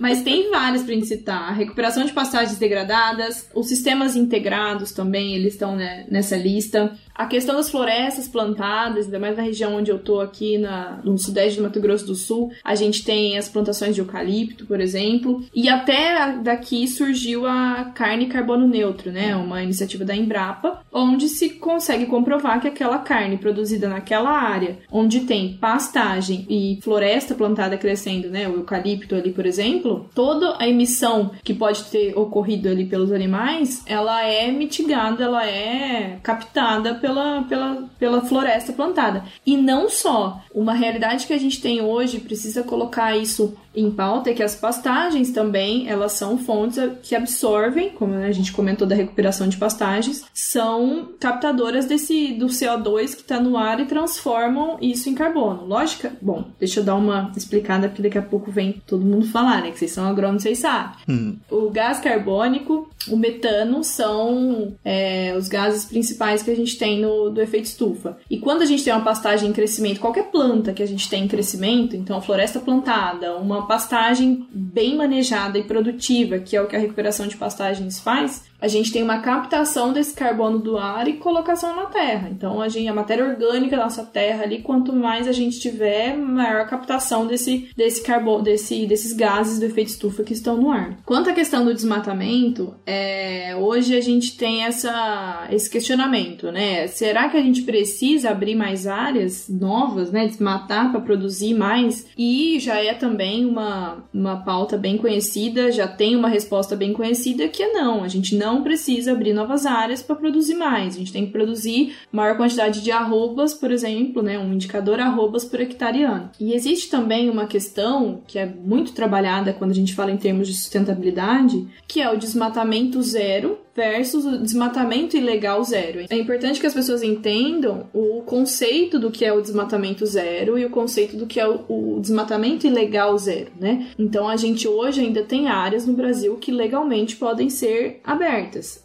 Mas 0.00 0.22
tem 0.22 0.50
várias 0.50 0.82
pra 0.82 0.94
gente 0.94 1.06
citar. 1.06 1.54
Recuperação 1.54 2.06
de 2.06 2.12
pastagens 2.12 2.58
degradadas, 2.58 3.46
os 3.54 3.68
sistemas 3.68 4.16
integrados 4.16 4.92
também, 4.92 5.34
eles 5.34 5.52
estão 5.52 5.76
né, 5.76 6.06
nessa 6.10 6.38
lista. 6.38 6.96
A 7.20 7.26
questão 7.26 7.56
das 7.56 7.68
florestas 7.68 8.26
plantadas, 8.26 9.04
ainda 9.04 9.18
mais 9.18 9.36
na 9.36 9.42
região 9.42 9.76
onde 9.76 9.90
eu 9.90 9.98
tô 9.98 10.20
aqui, 10.20 10.56
na, 10.56 11.00
no 11.04 11.18
sudeste 11.18 11.58
do 11.58 11.64
Mato 11.64 11.78
Grosso 11.78 12.06
do 12.06 12.14
Sul, 12.14 12.50
a 12.64 12.74
gente 12.74 13.04
tem 13.04 13.36
as 13.36 13.46
plantações 13.46 13.94
de 13.94 14.00
eucalipto, 14.00 14.64
por 14.64 14.80
exemplo. 14.80 15.44
E 15.54 15.68
até 15.68 16.38
daqui 16.38 16.88
surgiu 16.88 17.46
a 17.46 17.92
carne 17.94 18.24
carbono 18.24 18.66
neutro, 18.66 19.12
né? 19.12 19.36
Uma 19.36 19.62
iniciativa 19.62 20.02
da 20.02 20.16
Embrapa, 20.16 20.82
onde 20.90 21.28
se 21.28 21.50
consegue 21.50 22.06
comprovar 22.06 22.58
que 22.58 22.68
aquela 22.68 22.96
carne 22.96 23.36
produzida 23.36 23.86
naquela 23.86 24.30
área, 24.30 24.78
onde 24.90 25.20
tem 25.20 25.58
pastagem 25.58 26.46
e 26.48 26.78
floresta 26.80 27.34
plantada 27.34 27.76
crescendo, 27.76 28.30
né? 28.30 28.48
O 28.48 28.54
eucalipto 28.54 29.14
ali, 29.14 29.30
por 29.30 29.44
exemplo, 29.44 30.08
toda 30.14 30.56
a 30.58 30.66
emissão 30.66 31.32
que 31.44 31.52
pode 31.52 31.84
ter 31.84 32.16
ocorrido 32.16 32.70
ali 32.70 32.86
pelos 32.86 33.12
animais, 33.12 33.82
ela 33.84 34.24
é 34.24 34.50
mitigada, 34.50 35.24
ela 35.24 35.46
é 35.46 36.18
captada 36.22 36.94
pelo 36.94 37.09
pela, 37.10 37.42
pela, 37.42 37.88
pela 37.98 38.20
floresta 38.22 38.72
plantada. 38.72 39.24
E 39.44 39.56
não 39.56 39.88
só. 39.88 40.40
Uma 40.54 40.72
realidade 40.72 41.26
que 41.26 41.32
a 41.32 41.38
gente 41.38 41.60
tem 41.60 41.80
hoje, 41.82 42.20
precisa 42.20 42.62
colocar 42.62 43.16
isso 43.16 43.56
em 43.74 43.90
pauta 43.90 44.30
é 44.30 44.34
que 44.34 44.42
as 44.42 44.56
pastagens 44.56 45.30
também, 45.30 45.88
elas 45.88 46.12
são 46.12 46.36
fontes 46.36 46.80
que 47.02 47.14
absorvem, 47.14 47.90
como 47.90 48.14
a 48.14 48.32
gente 48.32 48.52
comentou 48.52 48.86
da 48.86 48.96
recuperação 48.96 49.48
de 49.48 49.56
pastagens, 49.56 50.24
são 50.34 51.10
captadoras 51.20 51.86
desse 51.86 52.32
do 52.32 52.46
CO2 52.46 53.14
que 53.14 53.22
está 53.22 53.38
no 53.38 53.56
ar 53.56 53.78
e 53.80 53.86
transformam 53.86 54.76
isso 54.80 55.08
em 55.08 55.14
carbono. 55.14 55.64
Lógica? 55.66 56.12
Bom, 56.20 56.46
deixa 56.58 56.80
eu 56.80 56.84
dar 56.84 56.96
uma 56.96 57.32
explicada 57.36 57.88
porque 57.88 58.02
daqui 58.02 58.18
a 58.18 58.22
pouco 58.22 58.50
vem 58.50 58.82
todo 58.86 59.04
mundo 59.04 59.26
falar, 59.28 59.62
né? 59.62 59.70
Que 59.70 59.78
vocês 59.78 59.92
são 59.92 60.04
agrônomos, 60.06 60.42
vocês 60.42 60.58
sabem. 60.58 60.96
Hum. 61.08 61.36
O 61.48 61.70
gás 61.70 62.00
carbônico, 62.00 62.90
o 63.08 63.16
metano 63.16 63.84
são 63.84 64.74
é, 64.84 65.34
os 65.38 65.48
gases 65.48 65.84
principais 65.84 66.42
que 66.42 66.50
a 66.50 66.56
gente 66.56 66.76
tem 66.76 66.89
no, 66.98 67.28
do 67.28 67.42
efeito 67.42 67.66
estufa. 67.66 68.16
E 68.30 68.38
quando 68.38 68.62
a 68.62 68.66
gente 68.66 68.82
tem 68.82 68.92
uma 68.92 69.04
pastagem 69.04 69.50
em 69.50 69.52
crescimento, 69.52 70.00
qualquer 70.00 70.30
planta 70.30 70.72
que 70.72 70.82
a 70.82 70.86
gente 70.86 71.08
tem 71.10 71.24
em 71.24 71.28
crescimento, 71.28 71.94
então 71.94 72.16
a 72.16 72.22
floresta 72.22 72.58
plantada, 72.58 73.36
uma 73.36 73.66
pastagem 73.66 74.46
bem 74.50 74.96
manejada 74.96 75.58
e 75.58 75.64
produtiva, 75.64 76.38
que 76.38 76.56
é 76.56 76.62
o 76.62 76.66
que 76.66 76.74
a 76.74 76.80
recuperação 76.80 77.26
de 77.26 77.36
pastagens 77.36 78.00
faz, 78.00 78.49
a 78.60 78.68
gente 78.68 78.92
tem 78.92 79.02
uma 79.02 79.20
captação 79.20 79.92
desse 79.92 80.14
carbono 80.14 80.58
do 80.58 80.76
ar 80.76 81.08
e 81.08 81.14
colocação 81.14 81.74
na 81.74 81.86
terra. 81.86 82.28
Então, 82.30 82.60
a, 82.60 82.68
gente, 82.68 82.88
a 82.88 82.94
matéria 82.94 83.24
orgânica 83.24 83.76
da 83.76 83.84
nossa 83.84 84.04
terra 84.04 84.44
ali, 84.44 84.60
quanto 84.62 84.92
mais 84.92 85.26
a 85.26 85.32
gente 85.32 85.58
tiver, 85.58 86.16
maior 86.16 86.60
a 86.60 86.66
captação 86.66 87.26
desse, 87.26 87.70
desse 87.76 88.02
carbono, 88.02 88.42
desse, 88.42 88.86
desses 88.86 89.12
gases 89.12 89.58
do 89.58 89.66
efeito 89.66 89.88
estufa 89.88 90.22
que 90.22 90.32
estão 90.32 90.56
no 90.56 90.70
ar. 90.70 90.98
Quanto 91.04 91.30
à 91.30 91.32
questão 91.32 91.64
do 91.64 91.74
desmatamento, 91.74 92.74
é, 92.84 93.56
hoje 93.56 93.96
a 93.96 94.00
gente 94.00 94.36
tem 94.36 94.64
essa, 94.64 95.48
esse 95.50 95.70
questionamento, 95.70 96.50
né? 96.52 96.86
Será 96.86 97.28
que 97.28 97.36
a 97.36 97.42
gente 97.42 97.62
precisa 97.62 98.30
abrir 98.30 98.54
mais 98.54 98.86
áreas 98.86 99.48
novas, 99.48 100.10
né? 100.10 100.26
Desmatar 100.26 100.90
para 100.90 101.00
produzir 101.00 101.54
mais? 101.54 102.06
E 102.16 102.58
já 102.60 102.76
é 102.76 102.94
também 102.94 103.44
uma, 103.46 104.04
uma 104.12 104.36
pauta 104.36 104.76
bem 104.76 104.96
conhecida, 104.96 105.72
já 105.72 105.88
tem 105.88 106.16
uma 106.16 106.28
resposta 106.28 106.76
bem 106.76 106.92
conhecida 106.92 107.48
que 107.48 107.62
é 107.62 107.72
não, 107.72 108.02
a 108.02 108.08
gente 108.08 108.34
não 108.34 108.49
precisa 108.62 109.12
abrir 109.12 109.32
novas 109.32 109.64
áreas 109.64 110.02
para 110.02 110.16
produzir 110.16 110.54
mais. 110.54 110.94
A 110.94 110.98
gente 110.98 111.12
tem 111.12 111.26
que 111.26 111.32
produzir 111.32 111.94
maior 112.12 112.36
quantidade 112.36 112.82
de 112.82 112.90
arrobas, 112.90 113.54
por 113.54 113.70
exemplo, 113.70 114.22
né? 114.22 114.38
Um 114.38 114.52
indicador 114.52 115.00
arrobas 115.00 115.44
por 115.44 115.60
hectare 115.60 116.02
ano. 116.02 116.30
E 116.38 116.52
existe 116.52 116.90
também 116.90 117.30
uma 117.30 117.46
questão 117.46 118.22
que 118.26 118.38
é 118.38 118.46
muito 118.46 118.92
trabalhada 118.92 119.52
quando 119.52 119.70
a 119.70 119.74
gente 119.74 119.94
fala 119.94 120.10
em 120.10 120.16
termos 120.16 120.48
de 120.48 120.54
sustentabilidade, 120.54 121.66
que 121.86 122.00
é 122.00 122.10
o 122.10 122.18
desmatamento 122.18 123.02
zero 123.02 123.58
versus 123.74 124.24
o 124.24 124.38
desmatamento 124.38 125.16
ilegal 125.16 125.62
zero. 125.64 126.00
É 126.10 126.16
importante 126.16 126.60
que 126.60 126.66
as 126.66 126.74
pessoas 126.74 127.02
entendam 127.02 127.88
o 127.92 128.22
conceito 128.22 128.98
do 128.98 129.10
que 129.10 129.24
é 129.24 129.32
o 129.32 129.40
desmatamento 129.40 130.04
zero 130.04 130.58
e 130.58 130.64
o 130.64 130.70
conceito 130.70 131.16
do 131.16 131.26
que 131.26 131.40
é 131.40 131.48
o, 131.48 131.64
o 131.68 132.00
desmatamento 132.00 132.66
ilegal 132.66 133.16
zero, 133.16 133.50
né? 133.58 133.88
Então 133.98 134.28
a 134.28 134.36
gente 134.36 134.66
hoje 134.68 135.00
ainda 135.00 135.22
tem 135.22 135.48
áreas 135.48 135.86
no 135.86 135.94
Brasil 135.94 136.36
que 136.36 136.50
legalmente 136.50 137.16
podem 137.16 137.48
ser 137.48 138.00
abertas. 138.04 138.39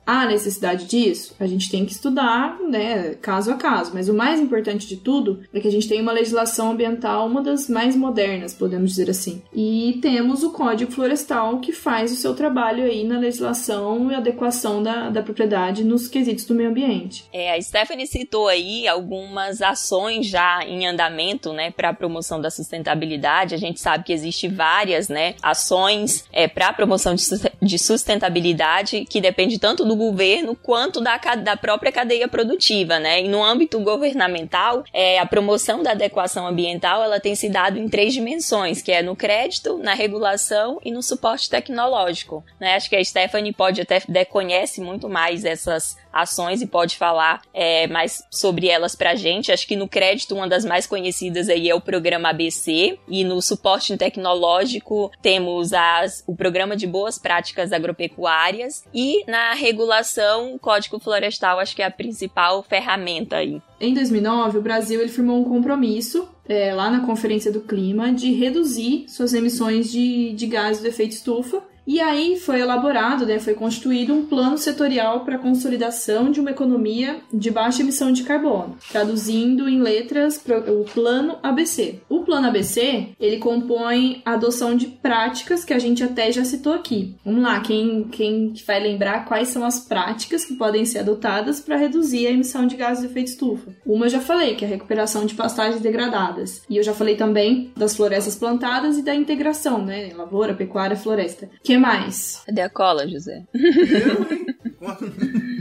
Há 0.05 0.25
necessidade 0.25 0.85
disso? 0.85 1.35
A 1.39 1.47
gente 1.47 1.69
tem 1.69 1.85
que 1.85 1.91
estudar, 1.91 2.59
né, 2.59 3.15
caso 3.21 3.51
a 3.51 3.55
caso, 3.55 3.91
mas 3.93 4.09
o 4.09 4.13
mais 4.13 4.39
importante 4.39 4.87
de 4.87 4.97
tudo 4.97 5.41
é 5.53 5.59
que 5.59 5.67
a 5.67 5.71
gente 5.71 5.87
tem 5.87 6.01
uma 6.01 6.11
legislação 6.11 6.71
ambiental, 6.71 7.27
uma 7.27 7.41
das 7.41 7.69
mais 7.69 7.95
modernas, 7.95 8.53
podemos 8.53 8.91
dizer 8.91 9.09
assim. 9.09 9.41
E 9.53 9.99
temos 10.01 10.43
o 10.43 10.51
Código 10.51 10.91
Florestal 10.91 11.59
que 11.59 11.71
faz 11.71 12.11
o 12.11 12.15
seu 12.15 12.33
trabalho 12.33 12.83
aí 12.83 13.03
na 13.03 13.17
legislação 13.17 14.11
e 14.11 14.15
adequação 14.15 14.81
da, 14.81 15.09
da 15.09 15.21
propriedade 15.21 15.83
nos 15.83 16.07
quesitos 16.07 16.45
do 16.45 16.55
meio 16.55 16.69
ambiente. 16.69 17.25
É, 17.31 17.55
a 17.55 17.61
Stephanie 17.61 18.07
citou 18.07 18.47
aí 18.47 18.87
algumas 18.87 19.61
ações 19.61 20.27
já 20.27 20.63
em 20.65 20.87
andamento, 20.87 21.53
né, 21.53 21.71
para 21.71 21.89
a 21.89 21.93
promoção 21.93 22.39
da 22.39 22.49
sustentabilidade. 22.49 23.55
A 23.55 23.57
gente 23.57 23.79
sabe 23.79 24.03
que 24.03 24.13
existe 24.13 24.47
várias, 24.47 25.09
né, 25.09 25.35
ações 25.41 26.25
é, 26.31 26.47
para 26.47 26.69
a 26.69 26.73
promoção 26.73 27.15
de 27.61 27.79
sustentabilidade 27.79 29.05
que 29.09 29.21
depende 29.45 29.59
tanto 29.59 29.85
do 29.85 29.95
governo 29.95 30.55
quanto 30.55 30.99
da, 30.99 31.17
da 31.17 31.55
própria 31.55 31.91
cadeia 31.91 32.27
produtiva, 32.27 32.99
né. 32.99 33.21
E 33.21 33.27
no 33.27 33.43
âmbito 33.43 33.79
governamental, 33.79 34.83
é, 34.91 35.19
a 35.19 35.25
promoção 35.25 35.83
da 35.83 35.91
adequação 35.91 36.47
ambiental 36.47 37.03
ela 37.03 37.19
tem 37.19 37.35
se 37.35 37.49
dado 37.49 37.77
em 37.77 37.87
três 37.87 38.13
dimensões, 38.13 38.81
que 38.81 38.91
é 38.91 39.01
no 39.01 39.15
crédito, 39.15 39.77
na 39.77 39.93
regulação 39.93 40.79
e 40.83 40.91
no 40.91 41.01
suporte 41.01 41.49
tecnológico. 41.49 42.43
Né? 42.59 42.75
Acho 42.75 42.89
que 42.89 42.95
a 42.95 43.03
Stephanie 43.03 43.53
pode 43.53 43.81
até 43.81 44.25
conhece 44.25 44.81
muito 44.81 45.07
mais 45.07 45.45
essas 45.45 45.97
ações 46.15 46.61
e 46.61 46.65
pode 46.65 46.95
falar 46.95 47.41
é, 47.53 47.87
mais 47.87 48.23
sobre 48.31 48.69
elas 48.69 48.95
pra 48.95 49.15
gente. 49.15 49.51
Acho 49.51 49.67
que 49.67 49.75
no 49.75 49.87
crédito, 49.87 50.33
uma 50.33 50.47
das 50.47 50.63
mais 50.63 50.87
conhecidas 50.87 51.49
aí 51.49 51.69
é 51.69 51.75
o 51.75 51.81
programa 51.81 52.29
ABC, 52.29 52.97
e 53.07 53.23
no 53.25 53.41
suporte 53.41 53.95
tecnológico 53.97 55.11
temos 55.21 55.73
as, 55.73 56.23
o 56.25 56.35
programa 56.35 56.77
de 56.77 56.87
boas 56.87 57.19
práticas 57.19 57.73
agropecuárias, 57.73 58.83
e 58.93 59.29
na 59.29 59.53
regulação, 59.53 60.55
o 60.55 60.59
Código 60.59 60.99
Florestal 60.99 61.59
acho 61.59 61.75
que 61.75 61.81
é 61.81 61.85
a 61.85 61.91
principal 61.91 62.63
ferramenta 62.63 63.37
aí. 63.37 63.61
Em 63.79 63.93
2009, 63.93 64.57
o 64.57 64.61
Brasil 64.61 65.01
ele 65.01 65.09
firmou 65.09 65.41
um 65.41 65.43
compromisso 65.43 66.29
é, 66.47 66.73
lá 66.73 66.89
na 66.89 67.05
Conferência 67.05 67.51
do 67.51 67.61
Clima 67.61 68.13
de 68.13 68.31
reduzir 68.31 69.05
suas 69.09 69.33
emissões 69.33 69.91
de, 69.91 70.31
de 70.33 70.47
gases 70.47 70.81
do 70.81 70.87
efeito 70.87 71.11
estufa 71.11 71.61
e 71.87 71.99
aí 71.99 72.37
foi 72.39 72.59
elaborado, 72.59 73.25
né, 73.25 73.39
foi 73.39 73.53
constituído 73.53 74.13
um 74.13 74.25
plano 74.25 74.57
setorial 74.57 75.23
para 75.23 75.35
a 75.35 75.39
consolidação 75.39 76.31
de 76.31 76.39
uma 76.39 76.51
economia 76.51 77.17
de 77.31 77.51
baixa 77.51 77.81
emissão 77.81 78.11
de 78.11 78.23
carbono, 78.23 78.77
traduzindo 78.91 79.69
em 79.69 79.81
letras 79.81 80.43
o 80.67 80.83
Plano 80.85 81.37
ABC. 81.43 81.99
O 82.09 82.21
Plano 82.21 82.47
ABC, 82.47 83.09
ele 83.19 83.37
compõe 83.37 84.21
a 84.25 84.33
adoção 84.33 84.75
de 84.75 84.87
práticas 84.87 85.63
que 85.63 85.73
a 85.73 85.79
gente 85.79 86.03
até 86.03 86.31
já 86.31 86.43
citou 86.43 86.73
aqui. 86.73 87.15
Vamos 87.23 87.43
lá, 87.43 87.59
quem, 87.59 88.05
quem 88.05 88.53
vai 88.65 88.81
lembrar 88.81 89.25
quais 89.25 89.49
são 89.49 89.63
as 89.63 89.79
práticas 89.79 90.43
que 90.43 90.55
podem 90.55 90.85
ser 90.85 90.99
adotadas 90.99 91.59
para 91.59 91.77
reduzir 91.77 92.27
a 92.27 92.31
emissão 92.31 92.65
de 92.65 92.75
gases 92.75 93.03
de 93.03 93.09
efeito 93.09 93.27
estufa? 93.27 93.75
Uma 93.85 94.05
eu 94.05 94.09
já 94.09 94.19
falei, 94.19 94.55
que 94.55 94.65
é 94.65 94.67
a 94.67 94.71
recuperação 94.71 95.25
de 95.25 95.35
pastagens 95.35 95.81
degradadas. 95.81 96.63
E 96.69 96.77
eu 96.77 96.83
já 96.83 96.93
falei 96.93 97.15
também 97.15 97.71
das 97.75 97.95
florestas 97.95 98.35
plantadas 98.35 98.97
e 98.97 99.03
da 99.03 99.13
integração, 99.13 99.83
né, 99.83 100.11
lavoura, 100.15 100.53
pecuária, 100.53 100.97
floresta. 100.97 101.49
Que 101.63 101.74
que 101.75 101.79
mais? 101.79 102.41
Cadê 102.45 102.61
a 102.61 102.69
cola, 102.69 103.07
José? 103.07 103.43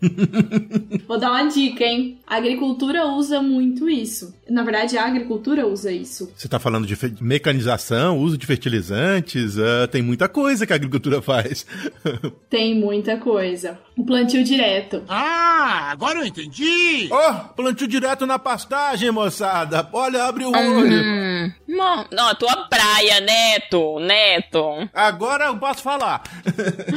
Vou 1.06 1.18
dar 1.18 1.30
uma 1.30 1.48
dica, 1.48 1.84
hein? 1.84 2.18
A 2.26 2.36
agricultura 2.36 3.06
usa 3.06 3.40
muito 3.40 3.88
isso. 3.88 4.34
Na 4.48 4.62
verdade, 4.62 4.96
a 4.96 5.04
agricultura 5.04 5.66
usa 5.66 5.90
isso. 5.92 6.30
Você 6.36 6.46
está 6.46 6.58
falando 6.58 6.86
de 6.86 6.96
mecanização, 7.20 8.18
uso 8.18 8.38
de 8.38 8.46
fertilizantes, 8.46 9.56
uh, 9.56 9.88
tem 9.90 10.02
muita 10.02 10.28
coisa 10.28 10.66
que 10.66 10.72
a 10.72 10.76
agricultura 10.76 11.20
faz. 11.22 11.66
tem 12.48 12.74
muita 12.74 13.16
coisa. 13.16 13.78
O 13.96 14.04
plantio 14.04 14.44
direto. 14.44 15.02
Ah, 15.08 15.90
agora 15.90 16.20
eu 16.20 16.26
entendi! 16.26 17.08
Oh, 17.10 17.54
plantio 17.54 17.88
direto 17.88 18.26
na 18.26 18.38
pastagem, 18.38 19.10
moçada. 19.10 19.88
Olha, 19.92 20.24
abre 20.24 20.44
o 20.44 20.50
olho. 20.50 20.96
Uhum. 20.96 21.52
Não, 21.66 22.06
não, 22.12 22.28
a 22.28 22.34
tua 22.34 22.68
praia, 22.68 23.20
Neto, 23.20 23.98
Neto. 23.98 24.88
Agora 24.94 25.46
eu 25.46 25.58
posso 25.58 25.82
falar. 25.82 26.22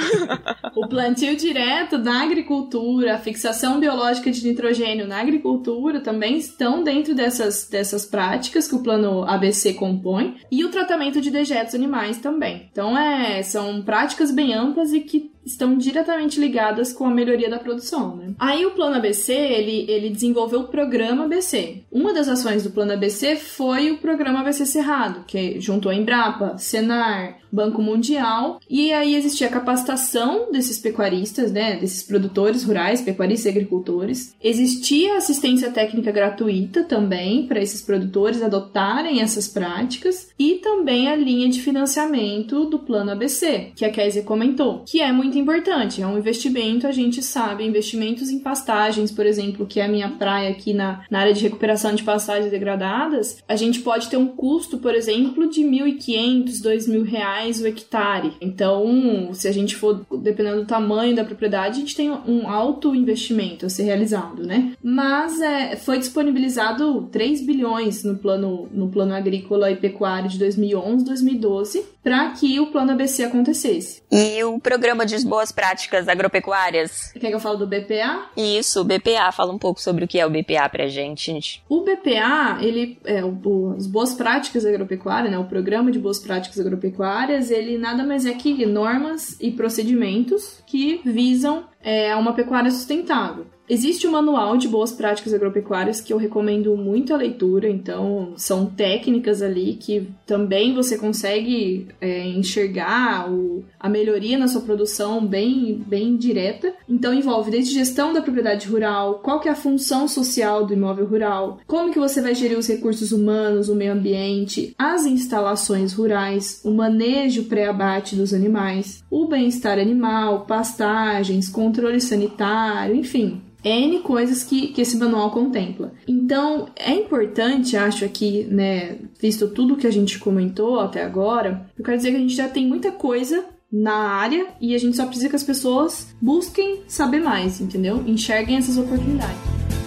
o 0.75 0.87
plantio 0.87 1.35
direto 1.35 1.97
da 1.97 2.21
agricultura, 2.21 2.90
a 3.07 3.17
fixação 3.17 3.79
biológica 3.79 4.31
de 4.31 4.45
nitrogênio 4.45 5.07
na 5.07 5.19
agricultura 5.19 6.01
também 6.01 6.37
estão 6.37 6.83
dentro 6.83 7.15
dessas, 7.15 7.67
dessas 7.69 8.05
práticas 8.05 8.67
que 8.67 8.75
o 8.75 8.83
plano 8.83 9.23
ABC 9.23 9.73
compõe 9.73 10.37
e 10.51 10.63
o 10.65 10.69
tratamento 10.69 11.21
de 11.21 11.31
dejetos 11.31 11.75
animais 11.75 12.17
também. 12.17 12.69
Então, 12.71 12.97
é, 12.97 13.41
são 13.43 13.81
práticas 13.81 14.31
bem 14.31 14.53
amplas 14.53 14.93
e 14.93 15.01
que 15.01 15.30
estão 15.45 15.77
diretamente 15.77 16.39
ligadas 16.39 16.93
com 16.93 17.05
a 17.05 17.11
melhoria 17.11 17.49
da 17.49 17.59
produção, 17.59 18.15
né? 18.15 18.33
Aí 18.39 18.65
o 18.65 18.71
Plano 18.71 18.95
ABC, 18.95 19.33
ele, 19.33 19.85
ele 19.89 20.09
desenvolveu 20.09 20.61
o 20.61 20.67
Programa 20.67 21.25
ABC. 21.25 21.83
Uma 21.91 22.13
das 22.13 22.27
ações 22.27 22.63
do 22.63 22.71
Plano 22.71 22.93
ABC 22.93 23.35
foi 23.35 23.91
o 23.91 23.97
Programa 23.97 24.39
ABC 24.39 24.65
Cerrado, 24.65 25.23
que 25.25 25.59
juntou 25.59 25.91
a 25.91 25.95
Embrapa, 25.95 26.57
Senar, 26.57 27.41
Banco 27.51 27.81
Mundial, 27.81 28.59
e 28.69 28.93
aí 28.93 29.15
existia 29.15 29.47
a 29.47 29.51
capacitação 29.51 30.51
desses 30.51 30.79
pecuaristas, 30.79 31.51
né, 31.51 31.75
desses 31.75 32.01
produtores 32.01 32.63
rurais, 32.63 33.01
pecuaristas 33.01 33.45
e 33.45 33.49
agricultores. 33.49 34.35
Existia 34.41 35.17
assistência 35.17 35.69
técnica 35.69 36.11
gratuita 36.11 36.83
também 36.83 37.47
para 37.47 37.61
esses 37.61 37.81
produtores 37.81 38.41
adotarem 38.41 39.21
essas 39.21 39.47
práticas 39.47 40.29
e 40.41 40.55
também 40.55 41.07
a 41.07 41.15
linha 41.15 41.49
de 41.49 41.61
financiamento 41.61 42.65
do 42.65 42.79
Plano 42.79 43.11
ABC, 43.11 43.71
que 43.75 43.85
a 43.85 43.91
Kézia 43.91 44.23
comentou, 44.23 44.83
que 44.85 45.01
é 45.01 45.11
muito 45.11 45.37
importante, 45.37 46.01
é 46.01 46.07
um 46.07 46.17
investimento, 46.17 46.87
a 46.87 46.91
gente 46.91 47.21
sabe, 47.21 47.65
investimentos 47.65 48.29
em 48.29 48.39
pastagens, 48.39 49.11
por 49.11 49.25
exemplo, 49.25 49.65
que 49.65 49.79
é 49.79 49.85
a 49.85 49.89
minha 49.89 50.09
praia 50.09 50.49
aqui 50.49 50.73
na, 50.73 51.03
na 51.09 51.19
área 51.19 51.33
de 51.33 51.43
recuperação 51.43 51.93
de 51.95 52.03
pastagens 52.03 52.51
degradadas, 52.51 53.41
a 53.47 53.55
gente 53.55 53.79
pode 53.81 54.09
ter 54.09 54.17
um 54.17 54.27
custo, 54.27 54.77
por 54.77 54.93
exemplo, 54.93 55.49
de 55.49 55.61
1.500, 55.61 56.61
2.000 56.61 57.03
reais 57.03 57.21
reais 57.41 57.61
o 57.61 57.67
hectare. 57.67 58.33
Então, 58.41 59.29
se 59.33 59.47
a 59.47 59.51
gente 59.51 59.75
for, 59.75 60.05
dependendo 60.19 60.61
do 60.61 60.65
tamanho 60.65 61.15
da 61.15 61.23
propriedade, 61.23 61.77
a 61.77 61.79
gente 61.79 61.95
tem 61.95 62.11
um 62.11 62.47
alto 62.49 62.95
investimento 62.95 63.65
a 63.65 63.69
ser 63.69 63.83
realizado, 63.83 64.45
né? 64.45 64.73
Mas 64.83 65.39
é, 65.41 65.75
foi 65.75 65.97
disponibilizado 65.99 67.07
3 67.11 67.45
bilhões 67.45 68.03
no 68.03 68.17
plano, 68.17 68.67
no 68.71 68.89
plano 68.89 69.13
agrícola 69.13 69.71
e 69.71 69.75
pecuário 69.75 70.29
de 70.31 70.39
2011, 70.39 71.05
2012 71.05 71.85
para 72.03 72.29
que 72.31 72.59
o 72.59 72.67
plano 72.67 72.91
ABC 72.91 73.23
acontecesse. 73.23 74.01
E 74.11 74.43
o 74.43 74.59
programa 74.59 75.05
de 75.05 75.23
boas 75.25 75.51
práticas 75.51 76.07
agropecuárias? 76.07 77.11
Quer 77.13 77.29
que 77.29 77.35
eu 77.35 77.39
fale 77.39 77.57
do 77.57 77.67
BPA? 77.67 78.29
Isso, 78.35 78.81
o 78.81 78.83
BPA. 78.83 79.31
Fala 79.31 79.53
um 79.53 79.57
pouco 79.57 79.79
sobre 79.81 80.05
o 80.05 80.07
que 80.07 80.19
é 80.19 80.25
o 80.25 80.29
BPA 80.29 80.67
pra 80.69 80.87
gente. 80.87 81.63
O 81.69 81.81
BPA, 81.81 82.57
ele 82.61 82.97
é 83.05 83.23
o, 83.23 83.75
as 83.77 83.85
boas 83.85 84.13
práticas 84.13 84.65
agropecuárias, 84.65 85.31
né? 85.31 85.37
O 85.37 85.45
programa 85.45 85.91
de 85.91 85.99
boas 85.99 86.19
práticas 86.19 86.59
agropecuárias, 86.59 87.51
ele 87.51 87.77
nada 87.77 88.03
mais 88.03 88.25
é 88.25 88.33
que 88.33 88.65
normas 88.65 89.37
e 89.39 89.51
procedimentos 89.51 90.61
que 90.65 91.01
visam 91.05 91.65
é, 91.83 92.11
a 92.11 92.17
uma 92.17 92.33
pecuária 92.33 92.71
sustentável. 92.71 93.45
Existe 93.69 94.05
um 94.05 94.11
manual 94.11 94.57
de 94.57 94.67
boas 94.67 94.91
práticas 94.91 95.33
agropecuárias 95.33 96.01
que 96.01 96.11
eu 96.11 96.17
recomendo 96.17 96.75
muito 96.75 97.13
a 97.13 97.17
leitura, 97.17 97.69
então 97.69 98.33
são 98.35 98.65
técnicas 98.65 99.41
ali 99.41 99.75
que 99.75 100.09
também 100.25 100.73
você 100.73 100.97
consegue 100.97 101.87
é, 102.01 102.27
enxergar 102.27 103.31
o, 103.31 103.63
a 103.79 103.87
melhoria 103.87 104.37
na 104.37 104.47
sua 104.47 104.61
produção 104.61 105.25
bem, 105.25 105.81
bem 105.87 106.17
direta. 106.17 106.73
Então 106.87 107.13
envolve 107.13 107.51
desde 107.51 107.73
gestão 107.73 108.11
da 108.11 108.21
propriedade 108.21 108.67
rural, 108.67 109.19
qual 109.23 109.39
que 109.39 109.47
é 109.47 109.51
a 109.51 109.55
função 109.55 110.07
social 110.07 110.65
do 110.65 110.73
imóvel 110.73 111.05
rural, 111.05 111.59
como 111.65 111.91
que 111.91 111.99
você 111.99 112.21
vai 112.21 112.35
gerir 112.35 112.57
os 112.57 112.67
recursos 112.67 113.11
humanos, 113.11 113.69
o 113.69 113.75
meio 113.75 113.93
ambiente, 113.93 114.75
as 114.77 115.05
instalações 115.05 115.93
rurais, 115.93 116.61
o 116.65 116.71
manejo 116.71 117.45
pré-abate 117.45 118.15
dos 118.15 118.33
animais, 118.33 119.03
o 119.09 119.27
bem-estar 119.27 119.79
animal, 119.79 120.45
pastagens, 120.45 121.47
controle 121.47 122.01
sanitário, 122.01 122.95
enfim, 122.95 123.41
N 123.63 123.99
coisas 123.99 124.43
que, 124.43 124.67
que 124.67 124.81
esse 124.81 124.97
manual 124.97 125.31
contempla. 125.31 125.93
Então, 126.07 126.67
é 126.75 126.93
importante, 126.93 127.77
acho 127.77 128.05
aqui, 128.05 128.43
né, 128.45 128.97
visto 129.19 129.47
tudo 129.49 129.77
que 129.77 129.87
a 129.87 129.91
gente 129.91 130.19
comentou 130.19 130.79
até 130.79 131.03
agora, 131.03 131.69
eu 131.77 131.83
quero 131.83 131.97
dizer 131.97 132.11
que 132.11 132.17
a 132.17 132.21
gente 132.21 132.35
já 132.35 132.47
tem 132.47 132.67
muita 132.67 132.91
coisa 132.91 133.45
na 133.71 133.93
área 133.93 134.47
e 134.59 134.75
a 134.75 134.77
gente 134.77 134.97
só 134.97 135.05
precisa 135.05 135.29
que 135.29 135.35
as 135.35 135.43
pessoas 135.43 136.13
busquem 136.21 136.81
saber 136.87 137.21
mais, 137.21 137.61
entendeu? 137.61 138.03
Enxerguem 138.05 138.57
essas 138.57 138.77
oportunidades. 138.77 139.80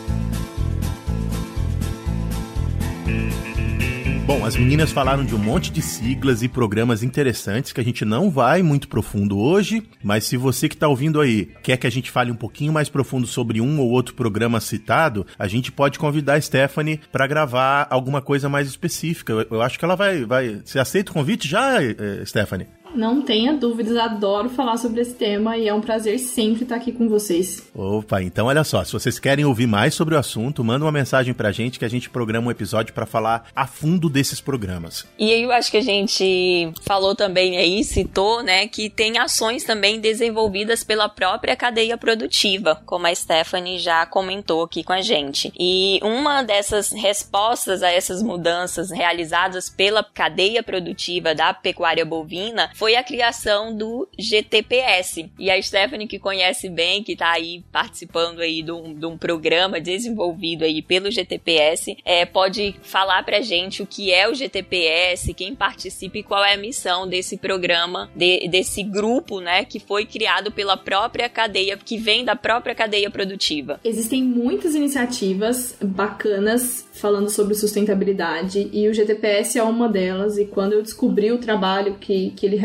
Bom, 4.27 4.43
as 4.47 4.57
meninas 4.57 4.91
falaram 4.91 5.23
de 5.23 5.35
um 5.35 5.39
monte 5.39 5.71
de 5.71 5.83
siglas 5.83 6.43
e 6.43 6.49
programas 6.49 7.03
interessantes 7.03 7.75
que 7.75 7.81
a 7.81 7.85
gente 7.85 8.07
não 8.07 8.31
vai 8.31 8.63
muito 8.63 8.89
profundo 8.89 9.39
hoje, 9.39 9.83
mas 10.03 10.25
se 10.25 10.39
você 10.39 10.67
que 10.67 10.75
está 10.75 10.89
ouvindo 10.89 11.21
aí 11.21 11.51
quer 11.63 11.77
que 11.77 11.87
a 11.87 11.91
gente 11.91 12.11
fale 12.11 12.33
um 12.33 12.35
pouquinho 12.35 12.73
mais 12.73 12.89
profundo 12.89 13.27
sobre 13.27 13.61
um 13.61 13.79
ou 13.79 13.91
outro 13.91 14.15
programa 14.15 14.61
citado, 14.61 15.27
a 15.39 15.47
gente 15.47 15.71
pode 15.71 15.99
convidar 15.99 16.35
a 16.35 16.41
Stephanie 16.41 17.03
para 17.13 17.27
gravar 17.27 17.87
alguma 17.91 18.23
coisa 18.23 18.49
mais 18.49 18.67
específica. 18.67 19.31
Eu, 19.31 19.47
eu, 19.51 19.63
acho 19.63 19.79
que 19.79 19.85
ela 19.85 19.95
vai, 19.95 20.25
vai. 20.25 20.63
Você 20.65 20.79
aceita 20.79 21.11
o 21.11 21.15
convite 21.15 21.47
já, 21.47 21.83
eh, 21.83 22.23
Stephanie? 22.25 22.67
Não 22.95 23.21
tenha 23.21 23.53
dúvidas, 23.53 23.97
adoro 23.97 24.49
falar 24.49 24.77
sobre 24.77 25.01
esse 25.01 25.15
tema 25.15 25.57
e 25.57 25.67
é 25.67 25.75
um 25.75 25.81
prazer 25.81 26.19
sempre 26.21 26.63
estar 26.63 26.77
aqui 26.77 26.93
com 26.93 27.09
vocês. 27.09 27.69
Opa, 27.75 28.23
então 28.23 28.47
olha 28.47 28.63
só, 28.63 28.85
se 28.85 28.93
vocês 28.93 29.19
querem 29.19 29.45
ouvir 29.45 29.67
mais 29.67 29.95
sobre 29.95 30.15
o 30.15 30.19
assunto, 30.19 30.63
manda 30.63 30.85
uma 30.85 30.93
mensagem 30.93 31.35
pra 31.35 31.51
gente 31.51 31.79
que 31.79 31.85
a 31.85 31.91
gente 31.91 32.09
programa 32.09 32.47
um 32.47 32.51
episódio 32.53 32.95
para 32.95 33.05
falar 33.05 33.47
a 33.55 33.67
fundo 33.67 34.09
desses 34.09 34.41
programas. 34.41 35.05
E 35.19 35.33
aí 35.33 35.43
eu 35.43 35.51
acho 35.51 35.73
que 35.73 35.77
a 35.77 35.83
gente 35.83 36.71
falou 36.83 37.17
também 37.17 37.57
aí, 37.57 37.83
citou, 37.83 38.43
né, 38.45 38.69
que 38.69 38.89
tem 38.89 39.19
ações 39.19 39.65
também 39.65 40.01
desenvolvidas 40.01 40.85
pela 40.85 41.09
própria 41.09 41.57
cadeia 41.57 41.99
produtiva, 41.99 42.81
como 42.87 43.09
a 43.09 43.15
Stephanie 43.15 43.81
já 43.81 44.07
comentou 44.07 44.63
aqui 44.63 44.85
com 44.85 44.93
a 44.93 45.01
gente. 45.01 45.53
E 45.59 45.99
uma 46.01 46.43
dessas 46.43 46.93
respostas 46.93 47.83
a 47.83 47.91
essas 47.91 48.23
mudanças 48.23 48.93
realizadas 48.93 49.69
pela 49.69 50.05
cadeia 50.05 50.63
produtiva 50.63 51.35
da 51.35 51.53
pecuária 51.53 52.05
bovina 52.05 52.71
foi 52.75 52.84
a 52.93 53.03
criação 53.03 53.75
do 53.77 54.09
GTPS. 54.19 55.31
E 55.39 55.51
a 55.51 55.61
Stephanie, 55.61 56.07
que 56.07 56.19
conhece 56.19 56.69
bem, 56.69 57.03
que 57.03 57.13
está 57.13 57.33
aí 57.33 57.63
participando 57.73 58.41
aí 58.41 58.63
de 58.63 58.73
um, 58.73 58.95
de 58.95 59.07
um, 59.07 59.17
programa 59.17 59.81
desenvolvido 59.81 60.65
aí 60.65 60.83
pelo 60.83 61.11
GTPS, 61.11 61.97
é, 62.05 62.27
pode 62.27 62.75
falar 62.83 63.23
pra 63.25 63.41
gente 63.41 63.83
o 63.83 63.87
que 63.87 64.13
é 64.13 64.29
o 64.29 64.35
GTPS, 64.35 65.33
quem 65.33 65.55
participa 65.55 66.19
e 66.19 66.23
qual 66.23 66.45
é 66.45 66.55
a 66.55 66.59
missão 66.59 67.09
desse 67.09 67.37
programa, 67.37 68.11
de, 68.15 68.49
desse 68.49 68.83
grupo, 68.83 69.41
né, 69.41 69.65
que 69.65 69.79
foi 69.79 70.05
criado 70.05 70.51
pela 70.51 70.77
própria 70.77 71.29
cadeia, 71.29 71.77
que 71.77 71.97
vem 71.97 72.25
da 72.25 72.37
própria 72.37 72.75
cadeia 72.75 73.11
produtiva. 73.11 73.81
Existem 73.85 74.23
muitas 74.23 74.75
iniciativas 74.75 75.77
bacanas 75.81 76.87
falando 76.93 77.29
sobre 77.29 77.55
sustentabilidade 77.55 78.69
e 78.73 78.89
o 78.89 78.95
GTPS 78.95 79.59
é 79.59 79.63
uma 79.63 79.89
delas. 79.89 80.39
E 80.39 80.47
quando 80.47 80.73
eu 80.73 80.83
descobri 80.83 81.33
o 81.33 81.39
trabalho 81.39 81.97
que, 82.01 82.31
que 82.31 82.47
ele 82.47 82.57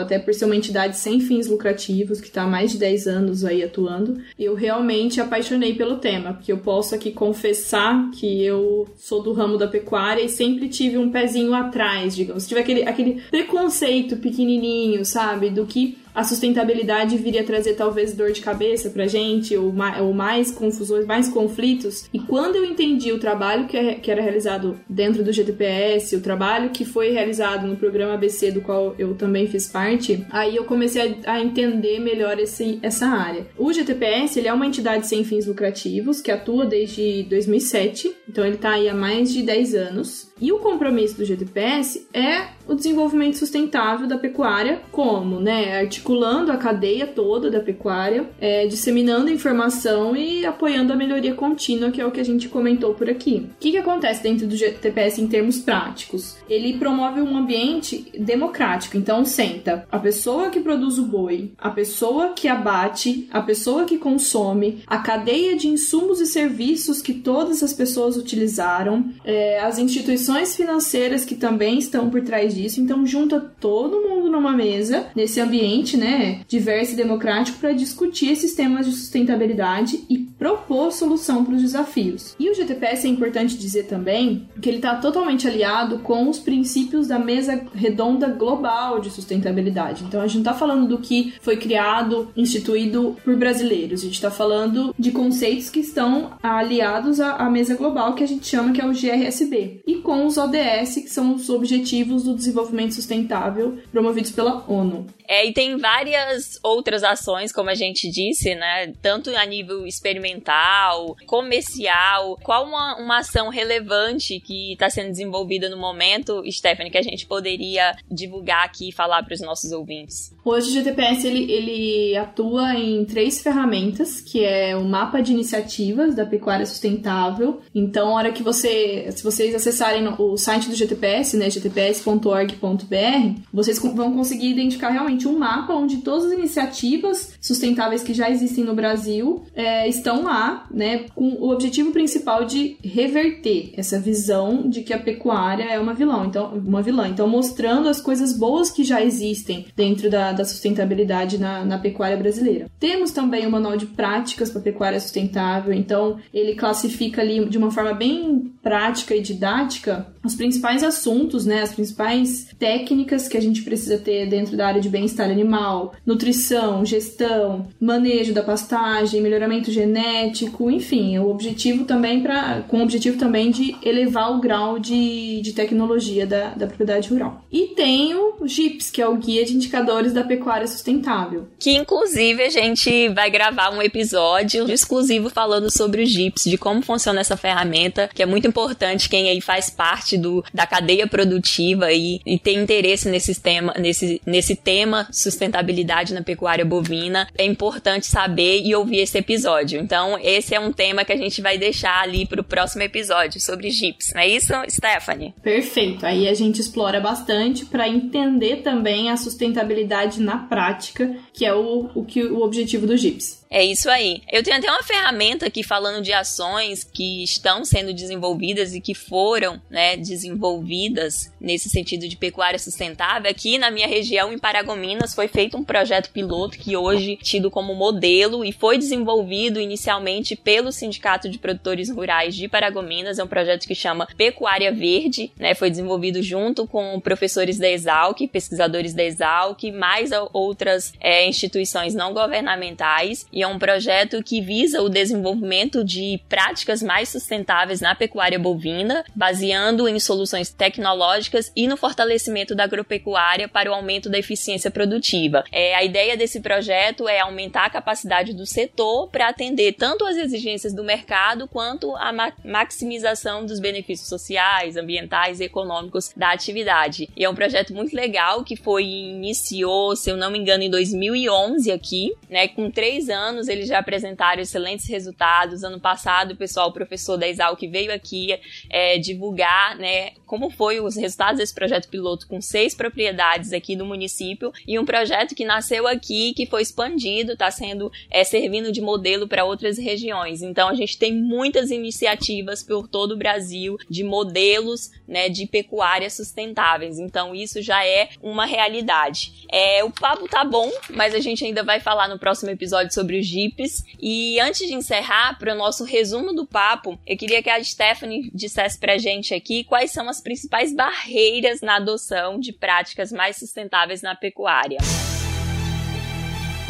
até 0.00 0.18
por 0.18 0.32
ser 0.34 0.44
uma 0.44 0.56
entidade 0.56 0.96
sem 0.96 1.20
fins 1.20 1.46
lucrativos, 1.46 2.20
que 2.20 2.28
está 2.28 2.42
há 2.42 2.46
mais 2.46 2.72
de 2.72 2.78
10 2.78 3.06
anos 3.06 3.44
aí 3.44 3.62
atuando, 3.62 4.20
eu 4.38 4.54
realmente 4.54 5.20
apaixonei 5.20 5.74
pelo 5.74 5.96
tema, 5.96 6.34
porque 6.34 6.52
eu 6.52 6.58
posso 6.58 6.94
aqui 6.94 7.10
confessar 7.10 8.10
que 8.12 8.44
eu 8.44 8.88
sou 8.96 9.22
do 9.22 9.32
ramo 9.32 9.56
da 9.56 9.66
pecuária 9.66 10.22
e 10.22 10.28
sempre 10.28 10.68
tive 10.68 10.98
um 10.98 11.10
pezinho 11.10 11.54
atrás, 11.54 12.14
digamos. 12.14 12.46
Tive 12.46 12.60
aquele, 12.60 12.82
aquele 12.82 13.22
preconceito 13.30 14.16
pequenininho, 14.16 15.04
sabe? 15.04 15.50
Do 15.50 15.66
que 15.66 15.98
a 16.14 16.22
sustentabilidade 16.22 17.16
viria 17.16 17.42
trazer 17.42 17.74
talvez 17.74 18.14
dor 18.14 18.30
de 18.30 18.40
cabeça 18.40 18.90
pra 18.90 19.06
gente, 19.06 19.56
ou 19.56 19.72
mais, 19.72 20.00
ou 20.00 20.14
mais 20.14 20.50
confusões, 20.50 21.06
mais 21.06 21.28
conflitos. 21.28 22.08
E 22.12 22.18
quando 22.18 22.56
eu 22.56 22.64
entendi 22.64 23.12
o 23.12 23.18
trabalho 23.18 23.66
que, 23.66 23.76
é, 23.76 23.94
que 23.94 24.10
era 24.10 24.22
realizado 24.22 24.78
dentro 24.88 25.24
do 25.24 25.32
GTPS, 25.32 26.14
o 26.14 26.20
trabalho 26.20 26.70
que 26.70 26.84
foi 26.84 27.10
realizado 27.10 27.66
no 27.66 27.76
programa 27.76 28.14
ABC, 28.14 28.52
do 28.52 28.60
qual 28.60 28.94
eu 28.98 29.14
também 29.14 29.48
fiz 29.48 29.66
parte, 29.66 30.24
aí 30.30 30.54
eu 30.54 30.64
comecei 30.64 31.20
a, 31.26 31.32
a 31.32 31.40
entender 31.40 31.98
melhor 31.98 32.38
esse, 32.38 32.78
essa 32.82 33.06
área. 33.06 33.46
O 33.58 33.72
GTPS 33.72 34.38
ele 34.38 34.48
é 34.48 34.52
uma 34.52 34.66
entidade 34.66 35.06
sem 35.06 35.24
fins 35.24 35.46
lucrativos 35.46 36.20
que 36.20 36.30
atua 36.30 36.64
desde 36.64 37.24
2007, 37.24 38.14
então 38.28 38.44
ele 38.44 38.54
está 38.54 38.70
aí 38.70 38.88
há 38.88 38.94
mais 38.94 39.32
de 39.32 39.42
10 39.42 39.74
anos. 39.74 40.32
E 40.40 40.52
o 40.52 40.58
compromisso 40.58 41.16
do 41.16 41.24
GTPS 41.24 42.08
é 42.12 42.48
o 42.66 42.74
desenvolvimento 42.74 43.38
sustentável 43.38 44.06
da 44.06 44.18
pecuária, 44.18 44.80
como, 44.90 45.38
né, 45.38 45.86
articulando 46.04 46.52
a 46.52 46.58
cadeia 46.58 47.06
toda 47.06 47.50
da 47.50 47.60
pecuária, 47.60 48.28
é, 48.38 48.66
disseminando 48.66 49.30
informação 49.30 50.14
e 50.14 50.44
apoiando 50.44 50.92
a 50.92 50.96
melhoria 50.96 51.34
contínua, 51.34 51.90
que 51.90 52.00
é 52.00 52.06
o 52.06 52.10
que 52.10 52.20
a 52.20 52.24
gente 52.24 52.46
comentou 52.46 52.92
por 52.92 53.08
aqui. 53.08 53.48
O 53.54 53.58
que, 53.58 53.70
que 53.70 53.78
acontece 53.78 54.22
dentro 54.22 54.46
do 54.46 54.54
GTPS 54.54 55.20
em 55.20 55.26
termos 55.26 55.58
práticos? 55.60 56.36
Ele 56.48 56.74
promove 56.74 57.22
um 57.22 57.36
ambiente 57.38 58.12
democrático, 58.18 58.98
então 58.98 59.24
senta 59.24 59.86
a 59.90 59.98
pessoa 59.98 60.50
que 60.50 60.60
produz 60.60 60.98
o 60.98 61.06
boi, 61.06 61.52
a 61.56 61.70
pessoa 61.70 62.34
que 62.34 62.48
abate, 62.48 63.26
a 63.32 63.40
pessoa 63.40 63.84
que 63.84 63.96
consome, 63.96 64.82
a 64.86 64.98
cadeia 64.98 65.56
de 65.56 65.68
insumos 65.68 66.20
e 66.20 66.26
serviços 66.26 67.00
que 67.00 67.14
todas 67.14 67.62
as 67.62 67.72
pessoas 67.72 68.18
utilizaram, 68.18 69.10
é, 69.24 69.60
as 69.60 69.78
instituições 69.78 70.54
financeiras 70.54 71.24
que 71.24 71.34
também 71.34 71.78
estão 71.78 72.10
por 72.10 72.20
trás 72.20 72.54
disso. 72.54 72.80
Então 72.80 73.06
junta 73.06 73.40
todo 73.58 74.02
mundo 74.02 74.30
numa 74.30 74.52
mesa, 74.52 75.06
nesse 75.14 75.40
ambiente, 75.40 75.93
né, 75.96 76.40
diverso 76.48 76.92
e 76.92 76.96
democrático 76.96 77.58
para 77.58 77.72
discutir 77.72 78.30
esses 78.30 78.54
temas 78.54 78.86
de 78.86 78.92
sustentabilidade 78.92 80.04
e 80.08 80.18
propor 80.18 80.92
solução 80.92 81.44
para 81.44 81.54
os 81.54 81.62
desafios. 81.62 82.34
E 82.38 82.50
o 82.50 82.54
GTPS 82.54 83.06
é 83.06 83.10
importante 83.10 83.56
dizer 83.56 83.84
também 83.84 84.48
que 84.60 84.68
ele 84.68 84.76
está 84.76 84.94
totalmente 84.96 85.46
aliado 85.46 85.98
com 86.00 86.28
os 86.28 86.38
princípios 86.38 87.08
da 87.08 87.18
mesa 87.18 87.64
redonda 87.74 88.28
global 88.28 89.00
de 89.00 89.10
sustentabilidade. 89.10 90.04
Então 90.04 90.20
a 90.20 90.26
gente 90.26 90.36
não 90.36 90.42
está 90.42 90.54
falando 90.54 90.86
do 90.88 90.98
que 90.98 91.34
foi 91.40 91.56
criado, 91.56 92.30
instituído 92.36 93.16
por 93.24 93.36
brasileiros. 93.36 94.02
A 94.02 94.04
gente 94.04 94.14
está 94.14 94.30
falando 94.30 94.94
de 94.98 95.12
conceitos 95.12 95.70
que 95.70 95.80
estão 95.80 96.32
aliados 96.42 97.20
à, 97.20 97.36
à 97.36 97.50
mesa 97.50 97.74
global 97.74 98.14
que 98.14 98.24
a 98.24 98.28
gente 98.28 98.46
chama 98.46 98.72
que 98.72 98.80
é 98.80 98.86
o 98.86 98.92
GRSB 98.92 99.82
e 99.86 99.96
com 99.96 100.26
os 100.26 100.36
ODS 100.36 100.94
que 100.96 101.08
são 101.08 101.34
os 101.34 101.48
objetivos 101.48 102.24
do 102.24 102.34
desenvolvimento 102.34 102.94
sustentável 102.94 103.78
promovidos 103.90 104.30
pela 104.30 104.64
ONU. 104.70 105.06
É, 105.26 105.48
e 105.48 105.52
tem 105.52 105.76
várias 105.84 106.58
outras 106.62 107.04
ações, 107.04 107.52
como 107.52 107.68
a 107.68 107.74
gente 107.74 108.10
disse, 108.10 108.54
né? 108.54 108.94
Tanto 109.02 109.28
a 109.36 109.44
nível 109.44 109.86
experimental, 109.86 111.14
comercial. 111.26 112.38
Qual 112.42 112.64
uma, 112.64 112.96
uma 112.96 113.18
ação 113.18 113.50
relevante 113.50 114.40
que 114.40 114.72
está 114.72 114.88
sendo 114.88 115.10
desenvolvida 115.10 115.68
no 115.68 115.76
momento, 115.76 116.42
Stephanie, 116.50 116.90
que 116.90 116.96
a 116.96 117.02
gente 117.02 117.26
poderia 117.26 117.94
divulgar 118.10 118.64
aqui 118.64 118.88
e 118.88 118.92
falar 118.92 119.22
para 119.24 119.34
os 119.34 119.42
nossos 119.42 119.72
ouvintes? 119.72 120.33
Hoje 120.44 120.68
o 120.68 120.72
GTPS 120.72 121.26
ele, 121.26 121.50
ele 121.50 122.16
atua 122.18 122.74
em 122.74 123.02
três 123.06 123.40
ferramentas, 123.40 124.20
que 124.20 124.44
é 124.44 124.76
o 124.76 124.84
mapa 124.84 125.22
de 125.22 125.32
iniciativas 125.32 126.14
da 126.14 126.26
pecuária 126.26 126.66
sustentável. 126.66 127.60
Então, 127.74 128.08
a 128.08 128.12
hora 128.12 128.32
que 128.32 128.42
você, 128.42 129.08
se 129.10 129.24
vocês 129.24 129.54
acessarem 129.54 130.06
o 130.18 130.36
site 130.36 130.68
do 130.68 130.76
GTPS, 130.76 131.38
né, 131.38 131.48
gtps.org.br, 131.48 133.40
vocês 133.50 133.78
vão 133.78 134.12
conseguir 134.12 134.50
identificar 134.50 134.90
realmente 134.90 135.26
um 135.26 135.38
mapa 135.38 135.72
onde 135.72 135.98
todas 135.98 136.26
as 136.26 136.32
iniciativas 136.32 137.32
sustentáveis 137.40 138.02
que 138.02 138.12
já 138.12 138.28
existem 138.28 138.64
no 138.64 138.74
Brasil 138.74 139.44
é, 139.54 139.88
estão 139.88 140.24
lá, 140.24 140.66
né, 140.70 141.06
com 141.14 141.28
o 141.40 141.50
objetivo 141.50 141.90
principal 141.90 142.44
de 142.44 142.76
reverter 142.84 143.72
essa 143.78 143.98
visão 143.98 144.68
de 144.68 144.82
que 144.82 144.92
a 144.92 144.98
pecuária 144.98 145.64
é 145.64 145.78
uma 145.78 145.94
vilã. 145.94 146.26
Então, 146.26 146.52
uma 146.54 146.82
vilã. 146.82 147.08
Então, 147.08 147.26
mostrando 147.26 147.88
as 147.88 147.98
coisas 147.98 148.36
boas 148.36 148.70
que 148.70 148.84
já 148.84 149.02
existem 149.02 149.66
dentro 149.74 150.10
da 150.10 150.33
da 150.34 150.44
sustentabilidade 150.44 151.38
na, 151.38 151.64
na 151.64 151.78
pecuária 151.78 152.16
brasileira. 152.16 152.66
Temos 152.78 153.10
também 153.10 153.46
o 153.46 153.50
manual 153.50 153.76
de 153.76 153.86
práticas 153.86 154.50
para 154.50 154.60
pecuária 154.60 155.00
sustentável, 155.00 155.72
então 155.72 156.18
ele 156.32 156.54
classifica 156.54 157.22
ali 157.22 157.44
de 157.46 157.58
uma 157.58 157.70
forma 157.70 157.94
bem 157.94 158.52
prática 158.62 159.14
e 159.14 159.20
didática 159.20 160.06
os 160.24 160.34
principais 160.34 160.82
assuntos, 160.82 161.44
né, 161.44 161.60
as 161.60 161.74
principais 161.74 162.48
técnicas 162.58 163.28
que 163.28 163.36
a 163.36 163.40
gente 163.40 163.62
precisa 163.62 163.98
ter 163.98 164.26
dentro 164.26 164.56
da 164.56 164.66
área 164.66 164.80
de 164.80 164.88
bem-estar 164.88 165.30
animal, 165.30 165.92
nutrição, 166.06 166.84
gestão, 166.84 167.66
manejo 167.78 168.32
da 168.32 168.42
pastagem, 168.42 169.20
melhoramento 169.20 169.70
genético, 169.70 170.70
enfim, 170.70 171.18
o 171.18 171.28
objetivo 171.28 171.84
também 171.84 172.22
para 172.22 172.62
com 172.62 172.78
o 172.78 172.82
objetivo 172.82 173.18
também 173.18 173.50
de 173.50 173.76
elevar 173.82 174.34
o 174.34 174.40
grau 174.40 174.78
de, 174.78 175.42
de 175.42 175.52
tecnologia 175.52 176.26
da, 176.26 176.54
da 176.54 176.66
propriedade 176.66 177.10
rural. 177.10 177.44
E 177.52 177.68
tem 177.68 178.14
o 178.14 178.46
GIPS, 178.46 178.90
que 178.90 179.02
é 179.02 179.06
o 179.06 179.16
Guia 179.16 179.44
de 179.44 179.54
Indicadores 179.54 180.12
da 180.12 180.23
Pecuária 180.26 180.66
Sustentável. 180.66 181.48
Que 181.58 181.72
inclusive 181.72 182.42
a 182.42 182.50
gente 182.50 183.08
vai 183.10 183.30
gravar 183.30 183.70
um 183.70 183.82
episódio 183.82 184.70
exclusivo 184.70 185.30
falando 185.30 185.70
sobre 185.70 186.02
o 186.02 186.06
GIPS, 186.06 186.44
de 186.44 186.58
como 186.58 186.82
funciona 186.82 187.20
essa 187.20 187.36
ferramenta, 187.36 188.08
que 188.14 188.22
é 188.22 188.26
muito 188.26 188.46
importante 188.46 189.08
quem 189.08 189.28
aí 189.28 189.40
faz 189.40 189.70
parte 189.70 190.16
do, 190.16 190.44
da 190.52 190.66
cadeia 190.66 191.06
produtiva 191.06 191.92
e, 191.92 192.20
e 192.24 192.38
tem 192.38 192.58
interesse 192.58 193.08
nesse 193.08 193.40
tema, 193.40 193.74
nesse, 193.78 194.20
nesse 194.26 194.56
tema 194.56 195.08
sustentabilidade 195.12 196.14
na 196.14 196.22
pecuária 196.22 196.64
bovina. 196.64 197.28
É 197.36 197.44
importante 197.44 198.06
saber 198.06 198.62
e 198.64 198.74
ouvir 198.74 198.98
esse 198.98 199.18
episódio. 199.18 199.80
Então, 199.80 200.18
esse 200.22 200.54
é 200.54 200.60
um 200.60 200.72
tema 200.72 201.04
que 201.04 201.12
a 201.12 201.16
gente 201.16 201.40
vai 201.40 201.58
deixar 201.58 202.02
ali 202.02 202.26
para 202.26 202.40
o 202.40 202.44
próximo 202.44 202.82
episódio 202.82 203.40
sobre 203.40 203.70
GIPS. 203.70 204.12
Não 204.14 204.20
é 204.20 204.28
isso, 204.28 204.52
Stephanie? 204.68 205.34
Perfeito. 205.42 206.06
Aí 206.06 206.28
a 206.28 206.34
gente 206.34 206.60
explora 206.60 207.00
bastante 207.00 207.66
para 207.66 207.88
entender 207.88 208.56
também 208.56 209.10
a 209.10 209.16
sustentabilidade 209.16 210.13
na 210.18 210.38
prática, 210.38 211.16
que 211.32 211.44
é 211.44 211.54
o, 211.54 211.90
o, 211.94 212.04
que, 212.04 212.24
o 212.24 212.40
objetivo 212.40 212.86
do 212.86 212.96
GIPS. 212.96 213.43
É 213.54 213.64
isso 213.64 213.88
aí. 213.88 214.20
Eu 214.32 214.42
tenho 214.42 214.56
até 214.56 214.68
uma 214.68 214.82
ferramenta 214.82 215.46
aqui 215.46 215.62
falando 215.62 216.02
de 216.02 216.12
ações 216.12 216.82
que 216.82 217.22
estão 217.22 217.64
sendo 217.64 217.94
desenvolvidas 217.94 218.74
e 218.74 218.80
que 218.80 218.94
foram 218.94 219.62
né, 219.70 219.96
desenvolvidas 219.96 221.32
nesse 221.40 221.68
sentido 221.68 222.08
de 222.08 222.16
pecuária 222.16 222.58
sustentável. 222.58 223.30
Aqui 223.30 223.56
na 223.56 223.70
minha 223.70 223.86
região, 223.86 224.32
em 224.32 224.40
Paragominas, 224.40 225.14
foi 225.14 225.28
feito 225.28 225.56
um 225.56 225.62
projeto 225.62 226.10
piloto 226.10 226.58
que 226.58 226.76
hoje 226.76 227.16
tido 227.22 227.48
como 227.48 227.76
modelo 227.76 228.44
e 228.44 228.50
foi 228.50 228.76
desenvolvido 228.76 229.60
inicialmente 229.60 230.34
pelo 230.34 230.72
Sindicato 230.72 231.28
de 231.28 231.38
Produtores 231.38 231.88
Rurais 231.88 232.34
de 232.34 232.48
Paragominas. 232.48 233.20
É 233.20 233.22
um 233.22 233.28
projeto 233.28 233.68
que 233.68 233.74
chama 233.76 234.08
Pecuária 234.16 234.72
Verde, 234.72 235.30
né? 235.38 235.54
Foi 235.54 235.70
desenvolvido 235.70 236.20
junto 236.20 236.66
com 236.66 236.98
professores 236.98 237.56
da 237.56 237.70
Exalc, 237.70 238.26
pesquisadores 238.26 238.94
da 238.94 239.04
Exalc, 239.04 239.62
mais 239.70 240.10
outras 240.32 240.92
é, 241.00 241.24
instituições 241.28 241.94
não 241.94 242.12
governamentais 242.12 243.24
e 243.32 243.43
é 243.44 243.46
um 243.46 243.58
projeto 243.58 244.22
que 244.22 244.40
visa 244.40 244.82
o 244.82 244.88
desenvolvimento 244.88 245.84
de 245.84 246.20
práticas 246.28 246.82
mais 246.82 247.10
sustentáveis 247.10 247.80
na 247.80 247.94
pecuária 247.94 248.38
bovina, 248.38 249.04
baseando 249.14 249.86
em 249.86 250.00
soluções 250.00 250.50
tecnológicas 250.50 251.52
e 251.54 251.68
no 251.68 251.76
fortalecimento 251.76 252.54
da 252.54 252.64
agropecuária 252.64 253.46
para 253.46 253.70
o 253.70 253.74
aumento 253.74 254.08
da 254.08 254.18
eficiência 254.18 254.70
produtiva. 254.70 255.44
É, 255.52 255.74
a 255.74 255.84
ideia 255.84 256.16
desse 256.16 256.40
projeto 256.40 257.08
é 257.08 257.20
aumentar 257.20 257.66
a 257.66 257.70
capacidade 257.70 258.32
do 258.32 258.46
setor 258.46 259.08
para 259.10 259.28
atender 259.28 259.74
tanto 259.74 260.06
as 260.06 260.16
exigências 260.16 260.72
do 260.72 260.82
mercado 260.82 261.46
quanto 261.46 261.94
a 261.96 262.12
ma 262.12 262.32
maximização 262.42 263.44
dos 263.44 263.60
benefícios 263.60 264.08
sociais, 264.08 264.76
ambientais 264.76 265.38
e 265.38 265.44
econômicos 265.44 266.10
da 266.16 266.32
atividade. 266.32 267.08
E 267.14 267.24
é 267.24 267.28
um 267.28 267.34
projeto 267.34 267.74
muito 267.74 267.94
legal 267.94 268.42
que 268.42 268.56
foi 268.56 268.84
iniciou, 268.84 269.94
se 269.94 270.10
eu 270.10 270.16
não 270.16 270.30
me 270.30 270.38
engano, 270.38 270.62
em 270.62 270.70
2011 270.70 271.70
aqui, 271.70 272.14
né, 272.30 272.48
com 272.48 272.70
três 272.70 273.08
anos 273.08 273.33
anos 273.34 273.48
eles 273.48 273.68
já 273.68 273.78
apresentaram 273.78 274.40
excelentes 274.40 274.88
resultados. 274.88 275.64
Ano 275.64 275.80
passado, 275.80 276.32
o 276.32 276.36
pessoal, 276.36 276.68
o 276.68 276.72
professor 276.72 277.16
da 277.16 277.28
Exal 277.28 277.56
que 277.56 277.68
veio 277.68 277.92
aqui 277.92 278.38
é, 278.70 278.98
divulgar, 278.98 279.76
né, 279.76 280.12
como 280.26 280.50
foi 280.50 280.80
os 280.80 280.96
resultados 280.96 281.38
desse 281.38 281.54
projeto 281.54 281.88
piloto 281.88 282.26
com 282.26 282.40
seis 282.40 282.74
propriedades 282.74 283.52
aqui 283.52 283.76
do 283.76 283.84
município 283.84 284.52
e 284.66 284.78
um 284.78 284.84
projeto 284.84 285.34
que 285.34 285.44
nasceu 285.44 285.86
aqui, 285.86 286.32
que 286.34 286.46
foi 286.46 286.62
expandido, 286.62 287.32
está 287.32 287.50
sendo 287.50 287.90
é, 288.10 288.24
servindo 288.24 288.72
de 288.72 288.80
modelo 288.80 289.28
para 289.28 289.44
outras 289.44 289.76
regiões. 289.76 290.42
Então 290.42 290.68
a 290.68 290.74
gente 290.74 290.98
tem 290.98 291.12
muitas 291.12 291.70
iniciativas 291.70 292.62
por 292.62 292.88
todo 292.88 293.12
o 293.12 293.16
Brasil 293.16 293.76
de 293.88 294.04
modelos, 294.04 294.90
né, 295.06 295.28
de 295.28 295.46
pecuária 295.46 296.08
sustentáveis. 296.08 296.98
Então 296.98 297.34
isso 297.34 297.60
já 297.60 297.84
é 297.84 298.10
uma 298.22 298.46
realidade. 298.46 299.46
É, 299.50 299.82
o 299.84 299.90
papo 299.90 300.28
tá 300.28 300.44
bom, 300.44 300.70
mas 300.90 301.14
a 301.14 301.20
gente 301.20 301.44
ainda 301.44 301.62
vai 301.62 301.80
falar 301.80 302.08
no 302.08 302.18
próximo 302.18 302.50
episódio 302.50 302.92
sobre 302.92 303.13
os 303.14 303.26
Jeeps. 303.26 303.84
E 304.00 304.38
antes 304.40 304.66
de 304.66 304.74
encerrar, 304.74 305.38
para 305.38 305.54
o 305.54 305.56
nosso 305.56 305.84
resumo 305.84 306.32
do 306.32 306.46
papo, 306.46 306.98
eu 307.06 307.16
queria 307.16 307.42
que 307.42 307.50
a 307.50 307.62
Stephanie 307.62 308.30
dissesse 308.34 308.78
para 308.78 308.94
a 308.94 308.98
gente 308.98 309.34
aqui 309.34 309.64
quais 309.64 309.90
são 309.90 310.08
as 310.08 310.20
principais 310.20 310.74
barreiras 310.74 311.60
na 311.60 311.76
adoção 311.76 312.38
de 312.38 312.52
práticas 312.52 313.12
mais 313.12 313.36
sustentáveis 313.36 314.02
na 314.02 314.14
pecuária. 314.14 314.78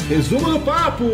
Resumo 0.07 0.51
do 0.51 0.59
papo! 0.59 1.05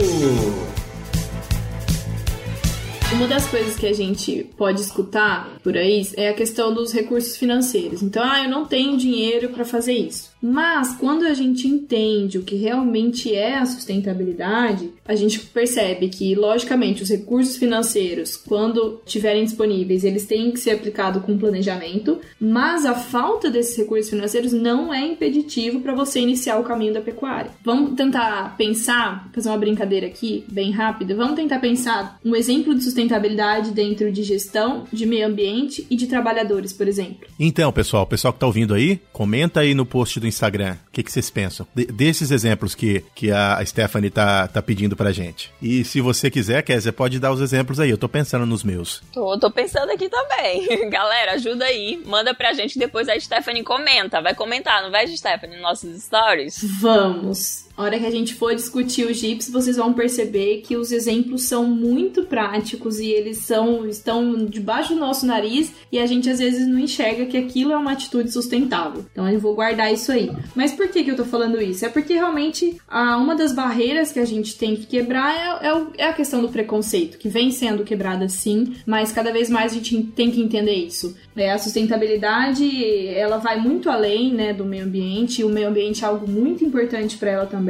Uma 3.14 3.28
das 3.28 3.46
coisas 3.46 3.76
que 3.76 3.86
a 3.86 3.94
gente 3.94 4.50
pode 4.58 4.80
escutar 4.80 5.60
por 5.62 5.78
aí 5.78 6.08
é 6.16 6.30
a 6.30 6.34
questão 6.34 6.74
dos 6.74 6.94
recursos 6.94 7.36
financeiros. 7.36 8.02
Então, 8.02 8.24
ah, 8.24 8.44
eu 8.44 8.50
não 8.50 8.66
tenho 8.66 8.98
dinheiro 8.98 9.50
para 9.50 9.66
fazer 9.66 9.94
isso. 9.94 10.31
Mas 10.42 10.96
quando 10.96 11.24
a 11.24 11.34
gente 11.34 11.68
entende 11.68 12.38
o 12.38 12.44
que 12.44 12.56
realmente 12.56 13.34
é 13.34 13.58
a 13.58 13.66
sustentabilidade, 13.66 14.92
a 15.06 15.16
gente 15.16 15.40
percebe 15.40 16.10
que, 16.10 16.34
logicamente, 16.34 17.04
os 17.04 17.10
recursos 17.10 17.58
financeiros, 17.58 18.36
quando 18.36 19.02
estiverem 19.06 19.44
disponíveis, 19.44 20.04
eles 20.04 20.26
têm 20.26 20.52
que 20.52 20.60
ser 20.60 20.72
aplicados 20.72 21.24
com 21.24 21.38
planejamento, 21.38 22.20
mas 22.40 22.86
a 22.86 22.96
falta 22.96 23.50
desses 23.50 23.78
recursos 23.78 24.10
financeiros 24.10 24.52
não 24.52 24.94
é 24.94 25.06
impeditivo 25.06 25.82
para 25.82 25.94
você 25.94 26.20
iniciar 26.20 26.58
o 26.58 26.64
caminho 26.64 26.94
da 26.94 27.02
pecuária. 27.02 27.52
Vamos 27.64 27.94
tentar 27.96 28.56
pensar, 28.58 29.30
fazer 29.34 29.50
uma 29.50 29.58
brincadeira 29.58 30.08
aqui, 30.08 30.44
bem 30.52 30.72
rápida, 30.72 31.16
vamos 31.16 31.36
tentar 31.36 31.60
pensar 31.60 32.20
um 32.26 32.36
exemplo 32.36 32.74
de 32.74 32.84
sustentabilidade 32.84 33.72
dentro 33.72 34.12
de 34.12 34.24
gestão, 34.24 34.86
de 34.92 35.06
meio 35.06 35.28
ambiente 35.28 35.86
e 35.90 35.96
de 35.96 36.08
trabalhadores, 36.08 36.74
por 36.74 36.88
exemplo. 36.88 37.28
Então, 37.40 37.72
pessoal, 37.72 38.04
o 38.04 38.08
pessoal 38.08 38.34
que 38.34 38.38
está 38.38 38.48
ouvindo 38.48 38.74
aí, 38.74 39.00
comenta 39.12 39.60
aí 39.60 39.74
no 39.74 39.86
post 39.86 40.20
do 40.20 40.31
Instagram. 40.32 40.76
O 40.88 40.92
que, 40.92 41.04
que 41.04 41.12
vocês 41.12 41.30
pensam? 41.30 41.68
De, 41.74 41.86
desses 41.86 42.32
exemplos 42.32 42.74
que, 42.74 43.04
que 43.14 43.32
a 43.32 43.64
Stephanie 43.66 44.10
tá, 44.10 44.48
tá 44.48 44.62
pedindo 44.62 44.96
pra 44.96 45.12
gente. 45.12 45.52
E 45.62 45.84
se 45.84 46.02
você 46.02 46.30
quiser, 46.32 46.62
Kézia, 46.64 46.92
pode 46.92 47.20
dar 47.20 47.32
os 47.32 47.42
exemplos 47.42 47.80
aí. 47.80 47.90
Eu 47.90 47.98
tô 47.98 48.10
pensando 48.10 48.46
nos 48.46 48.64
meus. 48.64 49.02
Tô, 49.14 49.38
tô 49.38 49.52
pensando 49.52 49.92
aqui 49.92 50.10
também. 50.10 50.68
Galera, 50.90 51.34
ajuda 51.34 51.66
aí. 51.66 52.02
Manda 52.06 52.34
pra 52.34 52.54
gente 52.54 52.80
depois 52.80 53.08
a 53.08 53.20
Stephanie 53.20 53.64
comenta. 53.64 54.22
Vai 54.22 54.34
comentar, 54.34 54.82
não 54.82 54.92
vai, 54.92 55.08
Stephanie, 55.08 55.56
nos 55.56 55.64
nossos 55.64 56.04
stories? 56.04 56.64
Vamos. 56.80 57.71
A 57.78 57.84
hora 57.84 58.00
que 58.00 58.06
a 58.06 58.12
gente 58.12 58.36
for 58.36 58.54
discutir 58.54 59.06
o 59.06 59.14
GIPS, 59.14 59.50
vocês 59.50 59.78
vão 59.78 59.94
perceber 59.94 60.62
que 60.62 60.76
os 60.76 60.92
exemplos 60.92 61.44
são 61.44 61.66
muito 61.66 62.24
práticos 62.24 63.00
e 63.00 63.08
eles 63.08 63.40
são 63.40 63.88
estão 63.88 64.46
debaixo 64.46 64.94
do 64.94 65.00
nosso 65.00 65.26
nariz 65.26 65.72
e 65.92 66.00
a 66.00 66.06
gente 66.06 66.30
às 66.30 66.40
vezes 66.40 66.68
não 66.68 66.80
enxerga 66.80 67.26
que 67.26 67.38
aquilo 67.38 67.72
é 67.72 67.78
uma 67.78 67.92
atitude 67.92 68.32
sustentável. 68.32 69.06
Então 69.12 69.28
eu 69.30 69.40
vou 69.40 69.56
guardar 69.56 69.92
isso 69.94 70.12
aí. 70.12 70.32
Mas 70.56 70.72
por 70.72 70.88
que, 70.88 71.04
que 71.04 71.12
eu 71.12 71.16
tô 71.16 71.26
falando 71.26 71.62
isso? 71.62 71.86
É 71.86 71.90
porque 71.90 72.14
realmente 72.14 72.78
a, 72.88 73.18
uma 73.18 73.36
das 73.36 73.54
barreiras 73.54 74.12
que 74.12 74.20
a 74.20 74.26
gente 74.26 74.58
tem 74.58 74.76
que 74.76 74.86
quebrar 74.86 75.62
é, 75.64 75.68
é, 75.68 75.84
é 75.98 76.06
a 76.08 76.14
questão 76.14 76.42
do 76.42 76.50
preconceito, 76.50 77.18
que 77.18 77.30
vem 77.30 77.52
sendo 77.52 77.84
quebrada 77.84 78.28
sim, 78.30 78.74
mas 78.86 79.12
cada 79.12 79.32
vez 79.32 79.50
mais 79.50 79.72
a 79.72 79.76
gente 79.76 80.04
tem 80.04 80.32
que 80.32 80.42
entender 80.42 80.76
isso. 80.76 81.16
É, 81.36 81.52
a 81.52 81.58
sustentabilidade 81.58 83.08
ela 83.08 83.38
vai 83.38 83.60
muito 83.60 83.90
além 83.90 84.34
né, 84.34 84.54
do 84.54 84.66
meio 84.66 84.86
ambiente, 84.86 85.42
e 85.42 85.44
o 85.44 85.50
meio 85.50 85.70
ambiente 85.70 86.04
é 86.04 86.08
algo 86.08 86.30
muito 86.30 86.64
importante 86.64 87.18
para 87.18 87.32
ela 87.32 87.46
também. 87.46 87.61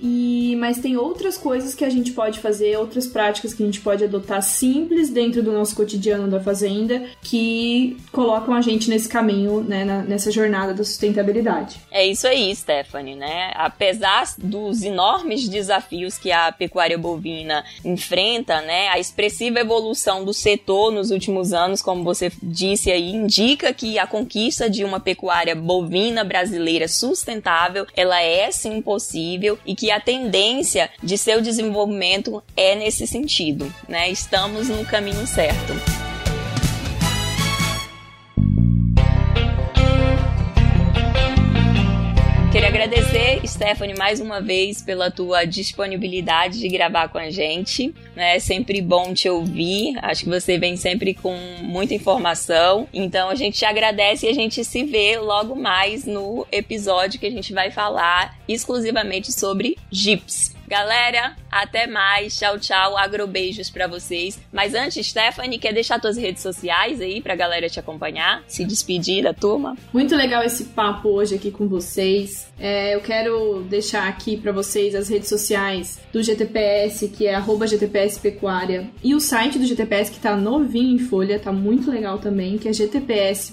E 0.00 0.56
mas 0.56 0.78
tem 0.78 0.96
outras 0.96 1.36
coisas 1.36 1.74
que 1.74 1.84
a 1.84 1.90
gente 1.90 2.12
pode 2.12 2.40
fazer, 2.40 2.76
outras 2.76 3.06
práticas 3.06 3.54
que 3.54 3.62
a 3.62 3.66
gente 3.66 3.80
pode 3.80 4.04
adotar 4.04 4.42
simples 4.42 5.10
dentro 5.10 5.42
do 5.42 5.52
nosso 5.52 5.74
cotidiano 5.74 6.28
da 6.28 6.40
fazenda 6.40 7.04
que 7.22 7.96
colocam 8.12 8.54
a 8.54 8.60
gente 8.60 8.90
nesse 8.90 9.08
caminho, 9.08 9.60
né, 9.62 9.84
na, 9.84 10.02
nessa 10.02 10.30
jornada 10.30 10.74
da 10.74 10.84
sustentabilidade. 10.84 11.80
É 11.90 12.06
isso 12.06 12.26
aí, 12.26 12.54
Stephanie, 12.54 13.14
né? 13.14 13.52
Apesar 13.54 14.34
dos 14.38 14.82
enormes 14.82 15.48
desafios 15.48 16.18
que 16.18 16.30
a 16.32 16.52
pecuária 16.52 16.98
bovina 16.98 17.64
enfrenta, 17.84 18.60
né, 18.62 18.88
a 18.88 18.98
expressiva 18.98 19.60
evolução 19.60 20.24
do 20.24 20.34
setor 20.34 20.90
nos 20.92 21.10
últimos 21.10 21.52
anos, 21.52 21.80
como 21.82 22.04
você 22.04 22.30
disse 22.42 22.90
aí 22.90 23.10
indica 23.10 23.72
que 23.72 23.98
a 23.98 24.06
conquista 24.06 24.68
de 24.68 24.84
uma 24.84 25.00
pecuária 25.00 25.54
bovina 25.54 26.24
brasileira 26.24 26.88
sustentável, 26.88 27.86
ela 27.96 28.20
é 28.20 28.50
sim 28.50 28.80
possível 28.82 29.37
e 29.64 29.74
que 29.74 29.90
a 29.90 30.00
tendência 30.00 30.90
de 31.02 31.16
seu 31.16 31.40
desenvolvimento 31.40 32.42
é 32.56 32.74
nesse 32.74 33.06
sentido, 33.06 33.72
né? 33.88 34.10
Estamos 34.10 34.68
no 34.68 34.84
caminho 34.84 35.26
certo. 35.26 35.72
Queria 42.50 42.68
agradecer 42.68 43.17
Stephanie, 43.48 43.96
mais 43.96 44.20
uma 44.20 44.40
vez 44.40 44.82
pela 44.82 45.10
tua 45.10 45.44
disponibilidade 45.44 46.58
de 46.60 46.68
gravar 46.68 47.08
com 47.08 47.18
a 47.18 47.30
gente. 47.30 47.94
É 48.14 48.38
sempre 48.38 48.82
bom 48.82 49.14
te 49.14 49.28
ouvir. 49.28 49.98
Acho 50.02 50.24
que 50.24 50.30
você 50.30 50.58
vem 50.58 50.76
sempre 50.76 51.14
com 51.14 51.36
muita 51.62 51.94
informação. 51.94 52.86
Então 52.92 53.30
a 53.30 53.34
gente 53.34 53.58
te 53.58 53.64
agradece 53.64 54.26
e 54.26 54.28
a 54.28 54.34
gente 54.34 54.64
se 54.64 54.84
vê 54.84 55.18
logo 55.18 55.56
mais 55.56 56.04
no 56.04 56.46
episódio 56.52 57.18
que 57.18 57.26
a 57.26 57.30
gente 57.30 57.52
vai 57.52 57.70
falar 57.70 58.36
exclusivamente 58.46 59.32
sobre 59.32 59.76
Jeeps. 59.90 60.57
Galera, 60.68 61.34
até 61.50 61.86
mais. 61.86 62.38
Tchau, 62.38 62.58
tchau. 62.58 62.98
Agrobeijos 62.98 63.70
para 63.70 63.86
vocês. 63.86 64.38
Mas 64.52 64.74
antes, 64.74 65.06
Stephanie, 65.06 65.58
quer 65.58 65.72
deixar 65.72 65.98
suas 65.98 66.18
redes 66.18 66.42
sociais 66.42 67.00
aí 67.00 67.22
pra 67.22 67.34
galera 67.34 67.70
te 67.70 67.80
acompanhar? 67.80 68.42
Se 68.46 68.66
despedir 68.66 69.22
da 69.22 69.32
turma? 69.32 69.78
Muito 69.94 70.14
legal 70.14 70.42
esse 70.42 70.64
papo 70.66 71.08
hoje 71.08 71.36
aqui 71.36 71.50
com 71.50 71.66
vocês. 71.66 72.52
É, 72.60 72.94
eu 72.94 73.00
quero 73.00 73.62
deixar 73.62 74.08
aqui 74.08 74.36
para 74.36 74.52
vocês 74.52 74.94
as 74.94 75.08
redes 75.08 75.30
sociais 75.30 75.98
do 76.12 76.22
GTPS, 76.22 77.08
que 77.08 77.26
é 77.26 77.38
GTPS 77.66 78.18
Pecuária, 78.20 78.90
e 79.02 79.14
o 79.14 79.20
site 79.20 79.58
do 79.58 79.66
GTPS 79.66 80.10
que 80.10 80.18
tá 80.18 80.36
novinho 80.36 80.94
em 80.94 80.98
folha, 80.98 81.38
tá 81.38 81.52
muito 81.52 81.90
legal 81.90 82.18
também, 82.18 82.58
que 82.58 82.68
é 82.68 82.72
gtps.org.br. 82.72 83.52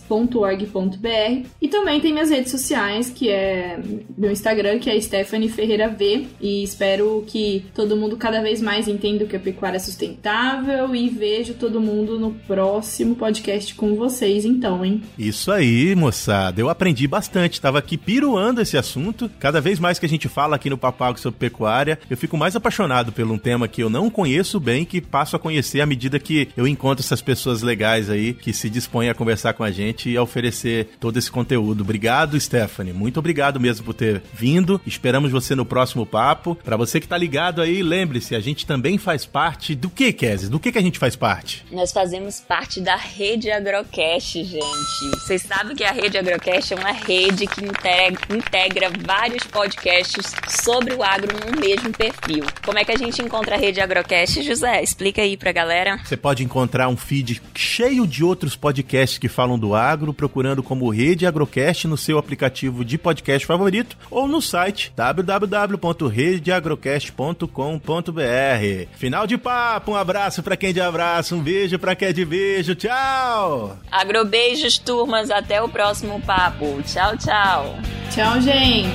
E 1.61 1.67
também 1.67 2.01
tem 2.01 2.11
minhas 2.11 2.29
redes 2.29 2.51
sociais, 2.51 3.09
que 3.09 3.29
é 3.29 3.79
meu 4.17 4.31
Instagram, 4.31 4.79
que 4.79 4.89
é 4.89 4.99
Stephanie 4.99 5.49
Ferreira 5.49 5.87
V, 5.87 6.27
e 6.41 6.63
espero 6.63 7.04
que 7.27 7.65
todo 7.73 7.95
mundo 7.95 8.17
cada 8.17 8.41
vez 8.41 8.61
mais 8.61 8.87
entenda 8.87 9.25
que 9.25 9.35
a 9.35 9.39
pecuária 9.39 9.77
é 9.77 9.79
sustentável 9.79 10.95
e 10.95 11.09
vejo 11.09 11.53
todo 11.53 11.81
mundo 11.81 12.19
no 12.19 12.31
próximo 12.31 13.15
podcast 13.15 13.73
com 13.75 13.95
vocês, 13.95 14.45
então, 14.45 14.83
hein? 14.83 15.01
Isso 15.17 15.51
aí, 15.51 15.95
moçada. 15.95 16.59
Eu 16.59 16.69
aprendi 16.69 17.07
bastante, 17.07 17.61
tava 17.61 17.79
aqui 17.79 17.97
piruando 17.97 18.61
esse 18.61 18.77
assunto. 18.77 19.29
Cada 19.39 19.61
vez 19.61 19.79
mais 19.79 19.99
que 19.99 20.05
a 20.05 20.09
gente 20.09 20.27
fala 20.27 20.55
aqui 20.55 20.69
no 20.69 20.77
Papago 20.77 21.19
sobre 21.19 21.39
pecuária, 21.39 21.99
eu 22.09 22.17
fico 22.17 22.37
mais 22.37 22.55
apaixonado 22.55 23.11
por 23.11 23.25
um 23.25 23.37
tema 23.37 23.67
que 23.67 23.81
eu 23.81 23.89
não 23.89 24.09
conheço 24.09 24.59
bem, 24.59 24.85
que 24.85 25.01
passo 25.01 25.35
a 25.35 25.39
conhecer 25.39 25.81
à 25.81 25.85
medida 25.85 26.19
que 26.19 26.49
eu 26.55 26.67
encontro 26.67 27.03
essas 27.03 27.21
pessoas 27.21 27.61
legais 27.61 28.09
aí 28.09 28.33
que 28.33 28.53
se 28.53 28.69
dispõem 28.69 29.09
a 29.09 29.13
conversar 29.13 29.53
com 29.53 29.63
a 29.63 29.71
gente 29.71 30.09
e 30.09 30.17
a 30.17 30.21
oferecer 30.21 30.89
todo 30.99 31.17
esse 31.17 31.31
conteúdo. 31.31 31.81
Obrigado, 31.81 32.39
Stephanie. 32.39 32.93
Muito 32.93 33.19
obrigado 33.19 33.59
mesmo 33.59 33.85
por 33.85 33.93
ter 33.93 34.21
vindo. 34.33 34.79
Esperamos 34.85 35.31
você 35.31 35.55
no 35.55 35.65
próximo 35.65 36.05
papo. 36.05 36.55
Para 36.63 36.77
você 36.77 36.94
que 36.99 37.07
tá 37.07 37.17
ligado 37.17 37.61
aí, 37.61 37.81
lembre-se, 37.81 38.35
a 38.35 38.39
gente 38.39 38.65
também 38.65 38.97
faz 38.97 39.25
parte 39.25 39.75
do 39.75 39.89
que, 39.89 40.11
Kézia? 40.13 40.49
Do 40.49 40.59
que 40.59 40.71
que 40.71 40.77
a 40.77 40.81
gente 40.81 40.99
faz 40.99 41.15
parte? 41.15 41.65
Nós 41.71 41.91
fazemos 41.91 42.39
parte 42.39 42.81
da 42.81 42.95
rede 42.95 43.51
Agrocast, 43.51 44.43
gente. 44.43 45.09
Vocês 45.19 45.41
sabem 45.41 45.75
que 45.75 45.83
a 45.83 45.91
rede 45.91 46.17
Agrocast 46.17 46.73
é 46.73 46.75
uma 46.75 46.91
rede 46.91 47.47
que 47.47 47.63
integra, 47.63 48.35
integra 48.35 48.91
vários 49.05 49.43
podcasts 49.45 50.33
sobre 50.49 50.93
o 50.93 51.03
agro 51.03 51.35
no 51.45 51.59
mesmo 51.59 51.91
perfil. 51.91 52.45
Como 52.63 52.79
é 52.79 52.85
que 52.85 52.91
a 52.91 52.97
gente 52.97 53.21
encontra 53.21 53.55
a 53.55 53.57
rede 53.57 53.81
Agrocast, 53.81 54.41
José? 54.43 54.81
Explica 54.81 55.21
aí 55.21 55.37
pra 55.37 55.51
galera. 55.51 55.99
Você 56.03 56.17
pode 56.17 56.43
encontrar 56.43 56.87
um 56.87 56.97
feed 56.97 57.41
cheio 57.55 58.07
de 58.07 58.23
outros 58.23 58.55
podcasts 58.55 59.17
que 59.17 59.27
falam 59.27 59.57
do 59.57 59.75
agro, 59.75 60.13
procurando 60.13 60.63
como 60.63 60.89
Rede 60.89 61.25
Agrocast 61.25 61.87
no 61.87 61.97
seu 61.97 62.17
aplicativo 62.17 62.83
de 62.83 62.97
podcast 62.97 63.45
favorito 63.45 63.97
ou 64.09 64.27
no 64.27 64.41
site 64.41 64.91
www.redeagrocast.com.br. 66.85 68.97
Final 68.97 69.25
de 69.25 69.37
papo, 69.37 69.91
um 69.91 69.95
abraço 69.95 70.43
para 70.43 70.55
quem 70.55 70.73
de 70.73 70.79
abraço, 70.79 71.35
um 71.35 71.41
beijo 71.41 71.79
para 71.79 71.95
quem 71.95 72.09
é 72.09 72.13
de 72.13 72.23
beijo. 72.23 72.75
Tchau! 72.75 73.77
Agrobeijos, 73.91 74.77
turmas, 74.77 75.31
até 75.31 75.61
o 75.61 75.67
próximo 75.67 76.21
papo. 76.21 76.81
Tchau, 76.83 77.17
tchau. 77.17 77.75
Tchau, 78.13 78.39
gente. 78.41 78.89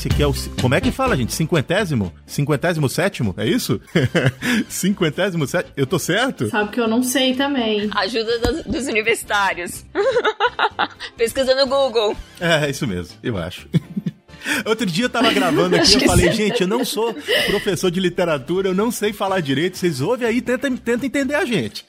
Esse 0.00 0.08
aqui 0.08 0.22
é 0.22 0.26
o. 0.26 0.32
Como 0.58 0.74
é 0.74 0.80
que 0.80 0.90
fala, 0.90 1.14
gente? 1.14 1.34
Cinquentésimo? 1.34 2.10
Cinquentésimo 2.24 2.88
sétimo? 2.88 3.34
É 3.36 3.46
isso? 3.46 3.78
Cinquentésimo 4.66 5.46
sétimo? 5.46 5.74
Eu 5.76 5.86
tô 5.86 5.98
certo? 5.98 6.48
Sabe 6.48 6.70
que 6.70 6.80
eu 6.80 6.88
não 6.88 7.02
sei 7.02 7.34
também. 7.34 7.90
Ajuda 7.94 8.38
dos, 8.38 8.64
dos 8.64 8.86
universitários. 8.86 9.84
Pesquisa 11.18 11.54
no 11.54 11.66
Google. 11.66 12.16
É, 12.40 12.64
é 12.64 12.70
isso 12.70 12.86
mesmo, 12.86 13.14
eu 13.22 13.36
acho. 13.36 13.68
Outro 14.64 14.86
dia 14.86 15.04
eu 15.04 15.10
tava 15.10 15.30
gravando 15.34 15.76
aqui, 15.76 15.92
eu 15.96 16.00
falei, 16.00 16.32
gente, 16.32 16.62
eu 16.62 16.66
não 16.66 16.82
sou 16.82 17.14
professor 17.48 17.90
de 17.90 18.00
literatura, 18.00 18.70
eu 18.70 18.74
não 18.74 18.90
sei 18.90 19.12
falar 19.12 19.40
direito, 19.40 19.76
vocês 19.76 20.00
ouvem 20.00 20.26
aí, 20.26 20.40
tenta, 20.40 20.70
tenta 20.70 21.04
entender 21.04 21.34
a 21.34 21.44
gente. 21.44 21.84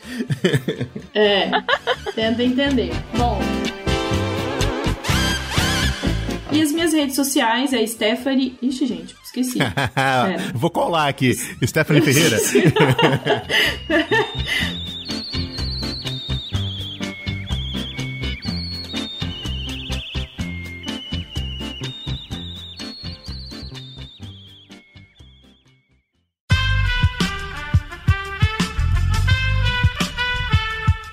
É, 1.15 1.49
tenta 2.13 2.43
entender. 2.43 2.91
Bom. 3.17 3.39
E 6.51 6.61
as 6.61 6.71
minhas 6.71 6.91
redes 6.91 7.15
sociais 7.15 7.71
é 7.71 7.85
Stephanie. 7.87 8.57
Ixi, 8.61 8.85
gente, 8.85 9.15
esqueci. 9.23 9.59
Vou 10.53 10.69
colar 10.69 11.07
aqui. 11.07 11.33
Stephanie 11.65 12.01
Ferreira. 12.01 12.37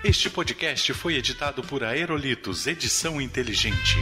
Este 0.04 0.30
podcast 0.30 0.94
foi 0.94 1.14
editado 1.16 1.62
por 1.62 1.84
Aerolitos 1.84 2.66
Edição 2.66 3.20
Inteligente. 3.20 3.98